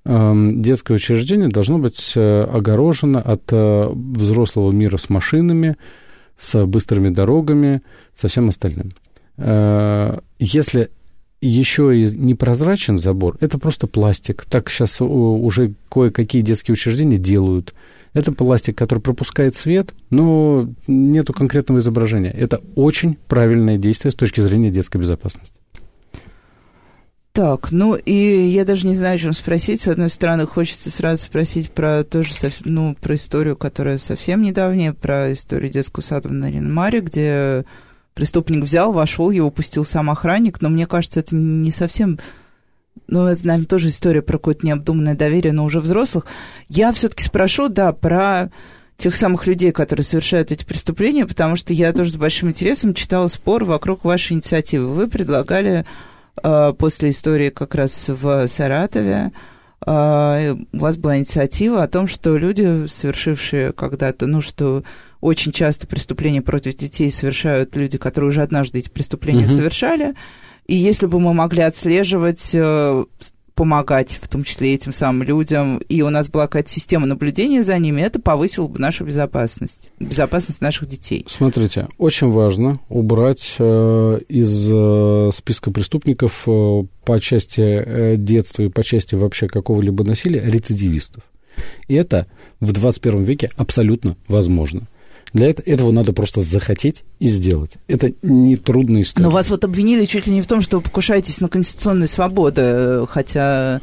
[0.10, 5.78] детское учреждение должно быть э, огорожено от э, взрослого мира с машинами,
[6.36, 7.82] с быстрыми дорогами,
[8.16, 8.89] со всем остальным.
[9.38, 10.89] Э, если
[11.41, 14.45] еще и непрозрачен забор, это просто пластик.
[14.45, 17.74] Так сейчас уже кое-какие детские учреждения делают.
[18.14, 22.32] Это пластик, который пропускает свет, но нету конкретного изображения.
[22.32, 25.53] Это очень правильное действие с точки зрения детской безопасности.
[27.39, 28.11] Так, ну и
[28.49, 29.79] я даже не знаю, о чем спросить.
[29.79, 32.31] С одной стороны, хочется сразу спросить про тоже,
[32.65, 37.63] ну, про историю, которая совсем недавняя, про историю детского сада в Наринмаре, где
[38.13, 42.19] преступник взял, вошел, его пустил сам охранник, но мне кажется, это не совсем...
[43.07, 46.25] Ну, это, наверное, тоже история про какое-то необдуманное доверие, но уже взрослых.
[46.67, 48.51] Я все-таки спрошу, да, про
[48.97, 53.27] тех самых людей, которые совершают эти преступления, потому что я тоже с большим интересом читала
[53.27, 54.89] спор вокруг вашей инициативы.
[54.89, 55.85] Вы предлагали
[56.77, 59.31] после истории как раз в Саратове,
[59.85, 64.83] э, у вас была инициатива о том, что люди, совершившие когда-то, ну, что
[65.21, 69.53] очень часто преступления против детей совершают люди, которые уже однажды эти преступления угу.
[69.53, 70.15] совершали,
[70.67, 73.05] и если бы мы могли отслеживать э,
[73.60, 77.78] помогать, в том числе этим самым людям, и у нас была какая-то система наблюдения за
[77.78, 81.26] ними, это повысило бы нашу безопасность, безопасность наших детей.
[81.28, 88.70] Смотрите, очень важно убрать э, из э, списка преступников э, по части э, детства и
[88.70, 91.24] по части вообще какого-либо насилия рецидивистов.
[91.89, 92.28] И это
[92.62, 94.88] в 21 веке абсолютно возможно.
[95.34, 97.74] Для этого надо просто захотеть и сделать.
[97.88, 99.28] Это не трудная история.
[99.28, 103.05] Но вас вот обвинили чуть ли не в том, что вы покушаетесь на конституционные свободы,
[103.09, 103.82] хотя...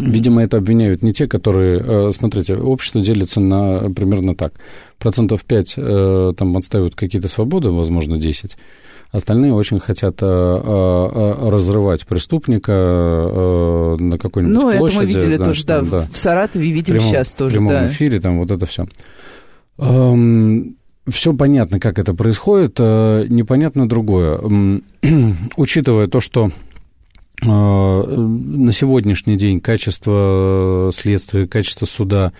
[0.00, 1.82] Видимо, это обвиняют не те, которые...
[1.84, 4.54] Э, смотрите, общество делится на примерно так.
[4.98, 8.56] Процентов 5 э, там отстаивают какие-то свободы, возможно, 10.
[9.10, 14.80] Остальные очень хотят разрывать преступника на какой-нибудь ну, площади.
[14.80, 17.52] Ну, это мы видели да, тоже, да, да, в Саратове видим прямом, сейчас тоже, В
[17.58, 17.88] прямом да.
[17.88, 18.86] эфире, там вот это все.
[21.08, 24.40] Все понятно, как это происходит, э, непонятно другое.
[25.56, 26.52] Учитывая то, что
[27.42, 32.32] э, на сегодняшний день качество следствия, качество суда,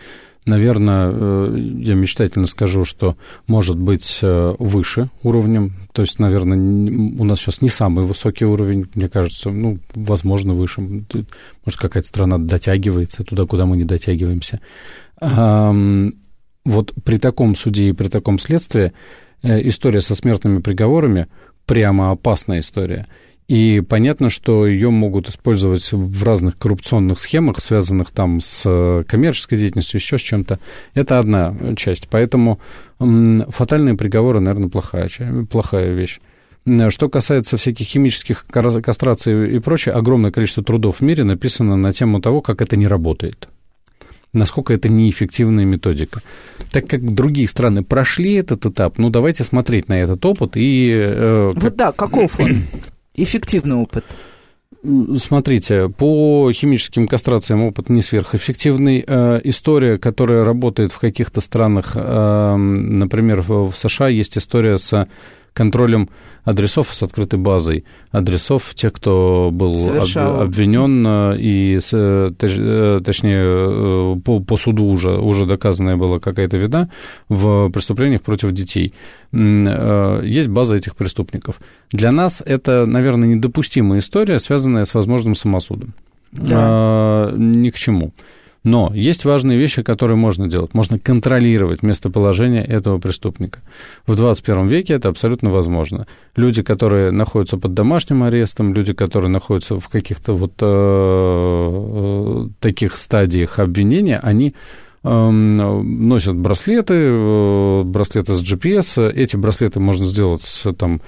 [0.46, 3.16] наверное, э, я мечтательно скажу, что
[3.48, 5.72] может быть выше уровнем.
[5.92, 10.82] То есть, наверное, у нас сейчас не самый высокий уровень, мне кажется, ну, возможно, выше.
[10.82, 14.60] Может, какая-то страна дотягивается туда, куда мы не дотягиваемся
[16.64, 18.92] вот при таком суде и при таком следствии
[19.42, 21.28] э, история со смертными приговорами
[21.66, 23.06] прямо опасная история.
[23.48, 29.58] И понятно, что ее могут использовать в разных коррупционных схемах, связанных там с э, коммерческой
[29.58, 30.58] деятельностью, еще с чем-то.
[30.94, 32.08] Это одна часть.
[32.08, 32.60] Поэтому
[32.98, 35.10] фатальные приговоры, наверное, плохая,
[35.50, 36.20] плохая вещь.
[36.90, 42.20] Что касается всяких химических кастраций и прочее, огромное количество трудов в мире написано на тему
[42.20, 43.48] того, как это не работает
[44.32, 46.22] насколько это неэффективная методика.
[46.70, 50.90] Так как другие страны прошли этот этап, ну давайте смотреть на этот опыт и...
[50.94, 51.52] Э.
[51.54, 52.62] Вот да, каков он?
[53.14, 54.04] Эффективный опыт.
[55.16, 59.04] Смотрите, по химическим кастрациям опыт не сверхэффективный.
[59.06, 65.06] Э, история, которая работает в каких-то странах, э, например, в США есть история с
[65.52, 66.08] контролем
[66.44, 70.40] адресов с открытой базой, адресов тех, кто был Совершал.
[70.40, 76.88] обвинен, э, и, э, э, точнее, по, по суду уже, уже доказанная была какая-то вина
[77.28, 78.92] в преступлениях против детей.
[79.32, 81.60] Есть база этих преступников.
[81.90, 85.94] Для нас это, наверное, недопустимая история, связанная с возможным самосудом.
[86.32, 86.56] Да.
[86.56, 88.12] А, ни к чему.
[88.64, 90.72] Но есть важные вещи, которые можно делать.
[90.72, 93.60] Можно контролировать местоположение этого преступника.
[94.06, 96.06] В 21 веке это абсолютно возможно.
[96.36, 102.96] Люди, которые находятся под домашним арестом, люди, которые находятся в каких-то вот э, э, таких
[102.96, 104.54] стадиях обвинения, они
[105.02, 109.10] эм, носят браслеты, э, браслеты с GPS.
[109.10, 111.00] Эти браслеты можно сделать с там,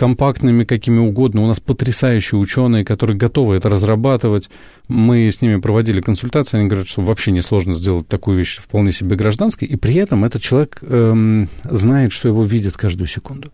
[0.00, 1.42] компактными, какими угодно.
[1.42, 4.48] У нас потрясающие ученые, которые готовы это разрабатывать.
[4.88, 9.14] Мы с ними проводили консультации, они говорят, что вообще несложно сделать такую вещь вполне себе
[9.16, 13.52] гражданской, и при этом этот человек эм, знает, что его видят каждую секунду.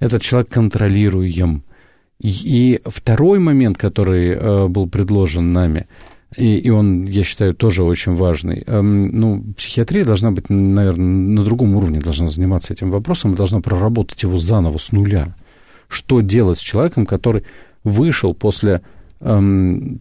[0.00, 1.62] Этот человек контролируем.
[2.20, 5.88] И, второй момент, который э, был предложен нами,
[6.38, 8.62] и, и он, я считаю, тоже очень важный.
[8.66, 13.60] Эм, ну, психиатрия должна быть, наверное, на другом уровне должна заниматься этим вопросом и должна
[13.60, 15.34] проработать его заново с нуля.
[15.88, 17.44] Что делать с человеком, который
[17.84, 18.82] вышел после
[19.20, 20.00] эм,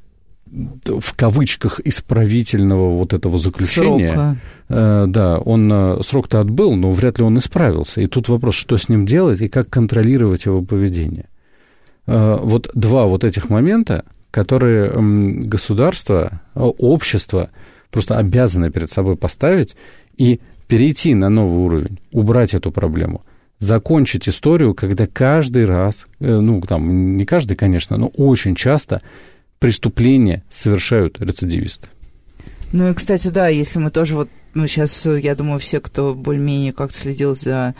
[0.86, 4.14] в кавычках исправительного вот этого заключения.
[4.14, 4.38] Срока.
[4.70, 8.02] Э, да, он э, срок-то отбыл, но вряд ли он исправился.
[8.02, 11.26] И тут вопрос, что с ним делать и как контролировать его поведение.
[12.08, 15.00] Э, вот два вот этих момента, которые э,
[15.46, 17.50] государство, общество
[17.92, 19.76] просто обязаны перед собой поставить
[20.18, 23.24] и перейти на новый уровень, убрать эту проблему–
[23.60, 29.01] закончить историю, когда каждый раз, э, ну, там, не каждый, конечно, но очень часто
[29.60, 31.88] преступления совершают рецидивисты.
[32.74, 36.74] Ну и, кстати, да, если мы тоже вот, ну, сейчас, я думаю, все, кто более-менее
[36.74, 37.74] как-то следил за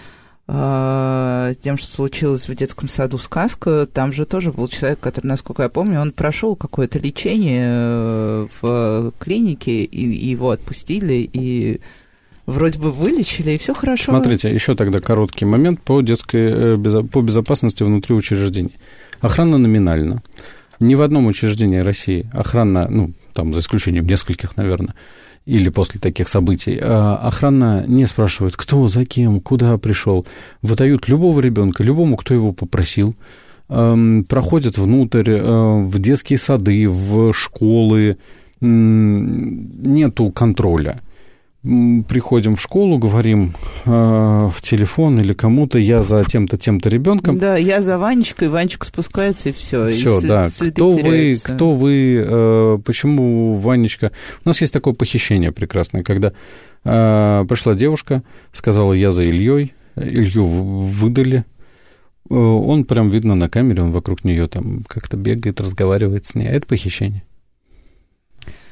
[0.48, 5.64] э, тем, что случилось в детском саду «Сказка», там же тоже был человек, который, насколько
[5.64, 11.82] я помню, он прошел какое-то лечение э, в клинике, и его отпустили, и
[12.46, 14.12] вроде бы вылечили, и все хорошо.
[14.12, 18.76] Смотрите, еще тогда короткий момент по детской э, по безопасности внутри учреждений.
[19.22, 20.22] Охрана номинальна.
[20.80, 24.94] Ни в одном учреждении России охрана, ну, там, за исключением нескольких, наверное,
[25.46, 30.26] или после таких событий, а охрана не спрашивает, кто, за кем, куда пришел.
[30.62, 33.16] Выдают любого ребенка, любому, кто его попросил,
[33.70, 38.18] эм, проходят внутрь, э, в детские сады, в школы,
[38.60, 40.98] нету контроля
[42.08, 43.54] приходим в школу, говорим
[43.86, 47.40] э, в телефон или кому-то, я за тем-то, тем-то ребенком.
[47.40, 49.88] Да, я за Ванечкой, Ванечка спускается, и все.
[49.88, 50.48] Все, и да.
[50.48, 54.12] Кто вы, кто вы, э, почему Ванечка...
[54.44, 56.34] У нас есть такое похищение прекрасное, когда
[56.84, 61.46] э, пришла девушка, сказала, я за Ильей, Илью выдали,
[62.30, 66.48] э, он прям видно на камере, он вокруг нее там как-то бегает, разговаривает с ней.
[66.48, 67.24] А это похищение.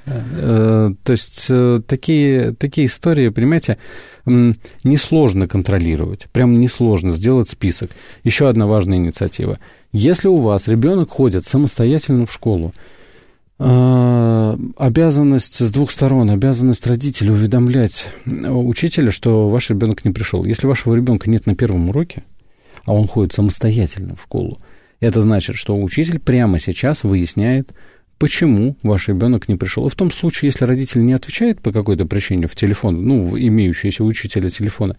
[0.06, 3.78] Э, то есть э, такие, такие истории, понимаете,
[4.26, 7.92] несложно контролировать, прям несложно сделать список.
[8.24, 9.60] Еще одна важная инициатива.
[9.92, 12.74] Если у вас ребенок ходит самостоятельно в школу,
[13.60, 20.44] э, обязанность с двух сторон, обязанность родителя уведомлять учителя, что ваш ребенок не пришел.
[20.44, 22.24] Если вашего ребенка нет на первом уроке,
[22.86, 24.60] а он ходит самостоятельно в школу,
[25.00, 27.72] это значит, что учитель прямо сейчас выясняет,
[28.24, 29.86] почему ваш ребенок не пришел.
[29.86, 34.02] И в том случае, если родитель не отвечает по какой-то причине в телефон, ну, имеющийся
[34.02, 34.96] у учителя телефона,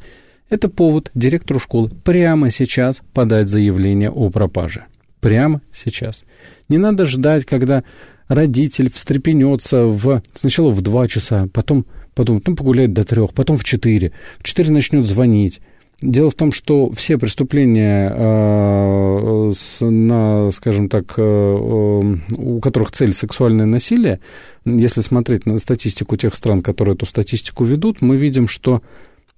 [0.51, 4.85] это повод директору школы прямо сейчас подать заявление о пропаже.
[5.21, 6.25] Прямо сейчас.
[6.69, 7.83] Не надо ждать, когда
[8.29, 13.65] родитель встрепенется в, сначала в 2 часа, потом подумает, ну, погуляет до 3, потом в
[13.65, 15.63] 4, в 4 начнет звонить,
[16.01, 23.13] Дело в том, что все преступления, э, с, на, скажем так, э, у которых цель
[23.13, 24.21] сексуальное насилие,
[24.65, 28.83] если смотреть на статистику тех стран, которые эту статистику ведут, мы видим, что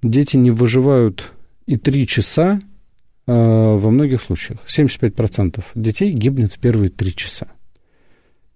[0.03, 1.33] дети не выживают
[1.67, 2.59] и три часа
[3.27, 4.61] э, во многих случаях.
[4.67, 7.49] 75% детей гибнет в первые три часа.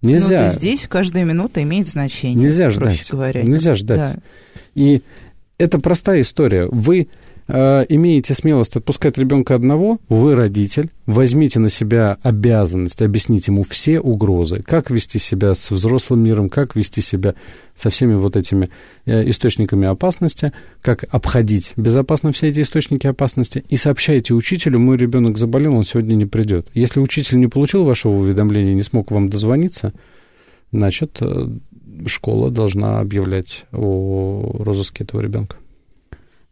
[0.02, 0.46] Нельзя.
[0.46, 2.46] Ну, здесь каждая минута имеет значение.
[2.46, 3.06] Нельзя ждать.
[3.10, 3.42] Говоря.
[3.42, 3.98] Нельзя ждать.
[3.98, 4.16] Да.
[4.74, 5.02] И
[5.58, 6.66] это простая история.
[6.70, 7.08] Вы
[7.52, 13.98] Э, имеете смелость отпускать ребенка одного, вы родитель, возьмите на себя обязанность объяснить ему все
[13.98, 17.34] угрозы, как вести себя с взрослым миром, как вести себя
[17.74, 18.68] со всеми вот этими
[19.04, 25.36] э, источниками опасности, как обходить безопасно все эти источники опасности, и сообщайте учителю, мой ребенок
[25.36, 26.68] заболел, он сегодня не придет.
[26.74, 29.92] Если учитель не получил вашего уведомления, не смог вам дозвониться,
[30.70, 31.48] значит, э,
[32.06, 35.56] школа должна объявлять о розыске этого ребенка.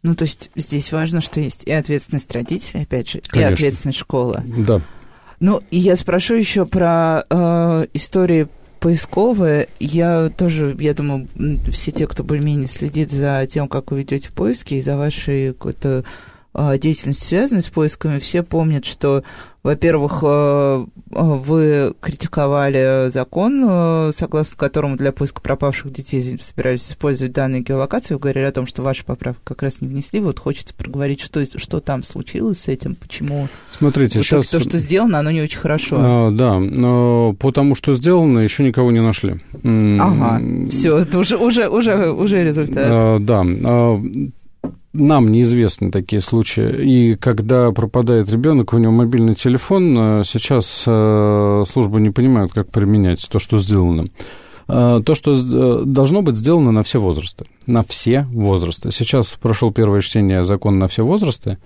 [0.01, 3.49] Ну, то есть здесь важно, что есть и ответственность родителей, опять же, Конечно.
[3.49, 4.43] и ответственность школы.
[4.45, 4.81] Да.
[5.39, 8.47] Ну, и я спрошу еще про э, истории
[8.79, 9.67] поисковые.
[9.79, 11.27] Я тоже, я думаю,
[11.71, 16.05] все те, кто более-менее следит за тем, как вы ведете поиски, и за вашей какой-то
[16.79, 19.23] деятельностью, связанной с поисками, все помнят, что
[19.61, 27.33] во-первых, э, э, вы критиковали закон, э, согласно которому для поиска пропавших детей собирались использовать
[27.33, 28.13] данные геолокации.
[28.13, 30.21] Вы говорили о том, что ваши поправки как раз не внесли.
[30.21, 34.47] Вот хочется проговорить, что, что там случилось с этим, почему Смотрите, вот сейчас...
[34.47, 35.97] то, что сделано, оно не очень хорошо.
[35.99, 39.35] А, да, но по тому, что сделано, еще никого не нашли.
[39.63, 43.25] Ага, все, это уже, уже, уже, уже результат.
[43.25, 44.01] Да, а,
[44.93, 46.83] нам неизвестны такие случаи.
[46.83, 52.69] И когда пропадает ребенок, у него мобильный телефон, э, сейчас э, службы не понимают, как
[52.69, 54.05] применять то, что сделано.
[54.67, 57.45] Э, то, что должно быть сделано на все возрасты.
[57.67, 58.91] На все возрасты.
[58.91, 61.57] Сейчас прошел первое чтение закона на все возрасты,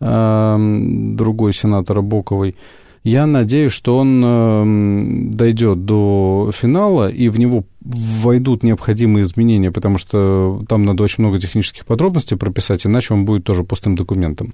[0.00, 2.54] другой сенатора Боковой.
[3.02, 10.62] Я надеюсь, что он дойдет до финала, и в него войдут необходимые изменения, потому что
[10.68, 14.52] там надо очень много технических подробностей прописать, иначе он будет тоже пустым документом.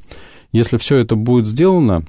[0.53, 2.05] Если все это будет сделано,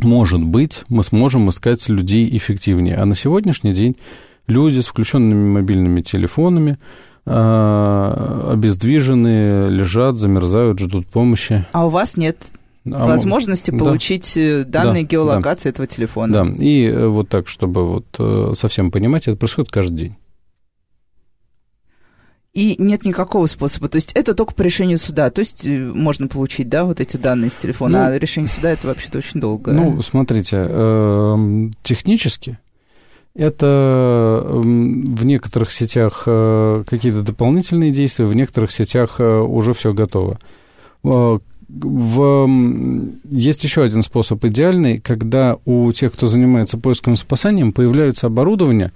[0.00, 2.96] может быть, мы сможем искать людей эффективнее.
[2.96, 3.96] А на сегодняшний день
[4.48, 6.78] люди с включенными мобильными телефонами,
[7.24, 11.64] а, обездвиженные, лежат, замерзают, ждут помощи.
[11.72, 12.38] А у вас нет
[12.84, 13.78] возможности да.
[13.78, 15.70] получить э, данные да, геолокации да.
[15.70, 16.44] этого телефона.
[16.44, 20.16] Да, и э, вот так, чтобы вот э, совсем понимать, это происходит каждый день.
[22.54, 23.88] И нет никакого способа.
[23.88, 25.30] То есть это только по решению суда.
[25.30, 28.88] То есть можно получить, да, вот эти данные с телефона, ну, а решение суда это
[28.88, 29.70] вообще-то очень долго.
[29.70, 32.58] Ну, смотрите, эм, технически
[33.34, 40.40] это в некоторых сетях какие-то дополнительные действия, в некоторых сетях уже все готово.
[41.68, 42.48] В...
[43.30, 48.92] Есть еще один способ идеальный, когда у тех, кто занимается поиском и спасанием, появляется оборудование,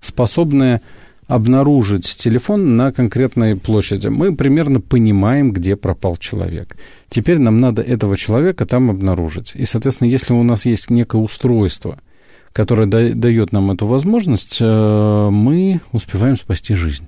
[0.00, 0.80] способное
[1.26, 4.08] обнаружить телефон на конкретной площади.
[4.08, 6.76] Мы примерно понимаем, где пропал человек.
[7.08, 9.52] Теперь нам надо этого человека там обнаружить.
[9.54, 11.98] И, соответственно, если у нас есть некое устройство–
[12.52, 17.06] которая дает нам эту возможность, э, мы успеваем спасти жизнь.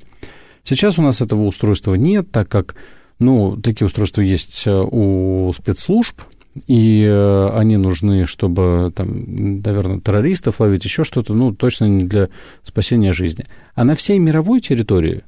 [0.64, 2.74] Сейчас у нас этого устройства нет, так как,
[3.18, 6.20] ну, такие устройства есть э, у спецслужб,
[6.66, 12.28] и э, они нужны, чтобы, там, наверное, террористов ловить, еще что-то, ну, точно не для
[12.62, 13.44] спасения жизни.
[13.74, 15.22] А на всей мировой территории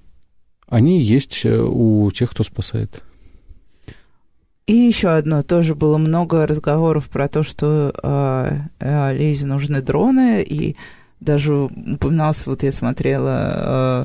[0.68, 3.03] они есть у тех, кто спасает.
[4.66, 10.43] И еще одно, тоже было много разговоров про то, что э, э, Лизе нужны дроны,
[10.43, 10.76] и
[11.20, 14.05] даже упоминался, вот я смотрела,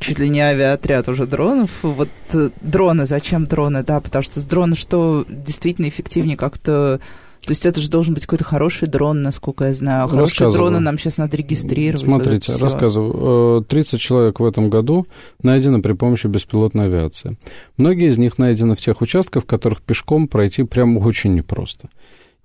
[0.00, 1.70] чуть ли не авиаотряд уже дронов.
[1.82, 7.00] Вот э, дроны, зачем дроны, да, потому что с дрона что действительно эффективнее как-то
[7.44, 10.06] то есть это же должен быть какой-то хороший дрон, насколько я знаю.
[10.06, 12.06] Хорошие дроны нам сейчас надо регистрировать.
[12.06, 13.64] Смотрите, вот рассказываю.
[13.64, 15.08] 30 э, человек в этом году
[15.42, 17.36] найдены при помощи беспилотной авиации.
[17.76, 21.88] Многие из них найдены в тех участках, в которых пешком пройти прям очень непросто.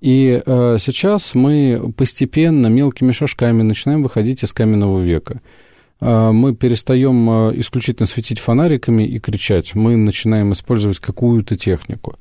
[0.02, 5.42] И э, сейчас мы постепенно, мелкими шажками начинаем выходить из каменного века.
[6.00, 9.76] Э, мы перестаем э, исключительно светить фонариками и кричать.
[9.76, 12.16] Мы начинаем использовать какую-то технику.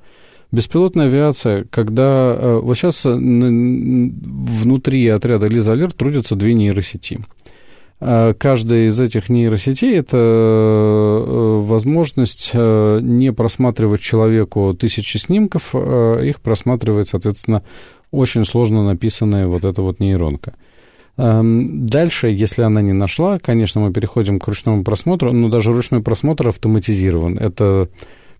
[0.52, 2.36] Беспилотная авиация, когда...
[2.38, 7.20] Э, вот сейчас внутри отряда Лиза Алерт трудятся две нейросети.
[7.98, 17.62] Каждая из этих нейросетей– это возможность не просматривать человеку тысячи снимков, их просматривает, соответственно,
[18.10, 20.52] очень сложно написанная вот эта вот нейронка.
[21.18, 26.02] Эм, дальше, если она не нашла, конечно, мы переходим к ручному просмотру, но даже ручной
[26.02, 27.38] просмотр автоматизирован.
[27.38, 27.88] Это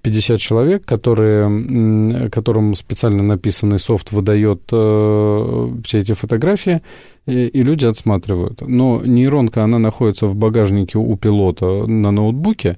[0.03, 6.83] 50 человек, которые, которым специально написанный софт выдает э, все эти фотографии,
[7.27, 8.61] и, и люди отсматривают.
[8.61, 12.77] Но нейронка, она находится в багажнике у пилота на ноутбуке,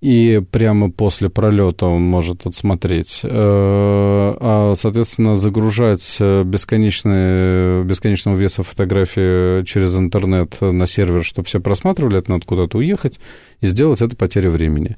[0.00, 3.20] и прямо после пролета он может отсмотреть.
[3.24, 12.18] Э, а, соответственно, загружать бесконечные, бесконечного веса фотографии через интернет на сервер, чтобы все просматривали,
[12.18, 13.18] это надо куда-то уехать,
[13.60, 14.96] и сделать это потеря времени.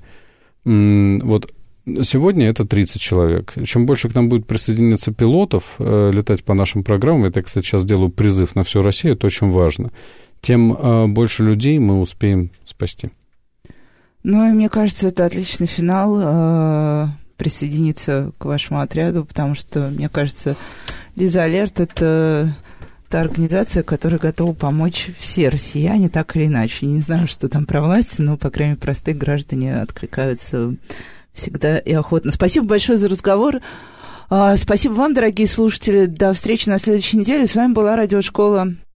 [0.65, 1.51] Вот
[2.03, 3.55] Сегодня это 30 человек.
[3.65, 7.85] Чем больше к нам будет присоединиться пилотов, э, летать по нашим программам, это, кстати, сейчас
[7.85, 9.91] делаю призыв на всю Россию, это очень важно,
[10.41, 13.09] тем э, больше людей мы успеем спасти.
[14.23, 20.09] Ну, и мне кажется, это отличный финал э, присоединиться к вашему отряду, потому что, мне
[20.09, 20.57] кажется,
[21.17, 22.55] Лиза Алерт— это
[23.09, 26.87] та организация, которая готова помочь все россияне, так или иначе.
[26.87, 30.75] Не знаю, что там про власти, но, по крайней мере, простые граждане откликаются
[31.33, 32.31] всегда и охотно.
[32.31, 33.57] Спасибо большое за разговор.
[34.29, 36.07] А, спасибо вам, дорогие слушатели.
[36.07, 37.47] До встречи на следующей неделе.
[37.47, 38.75] С вами была Радиошкола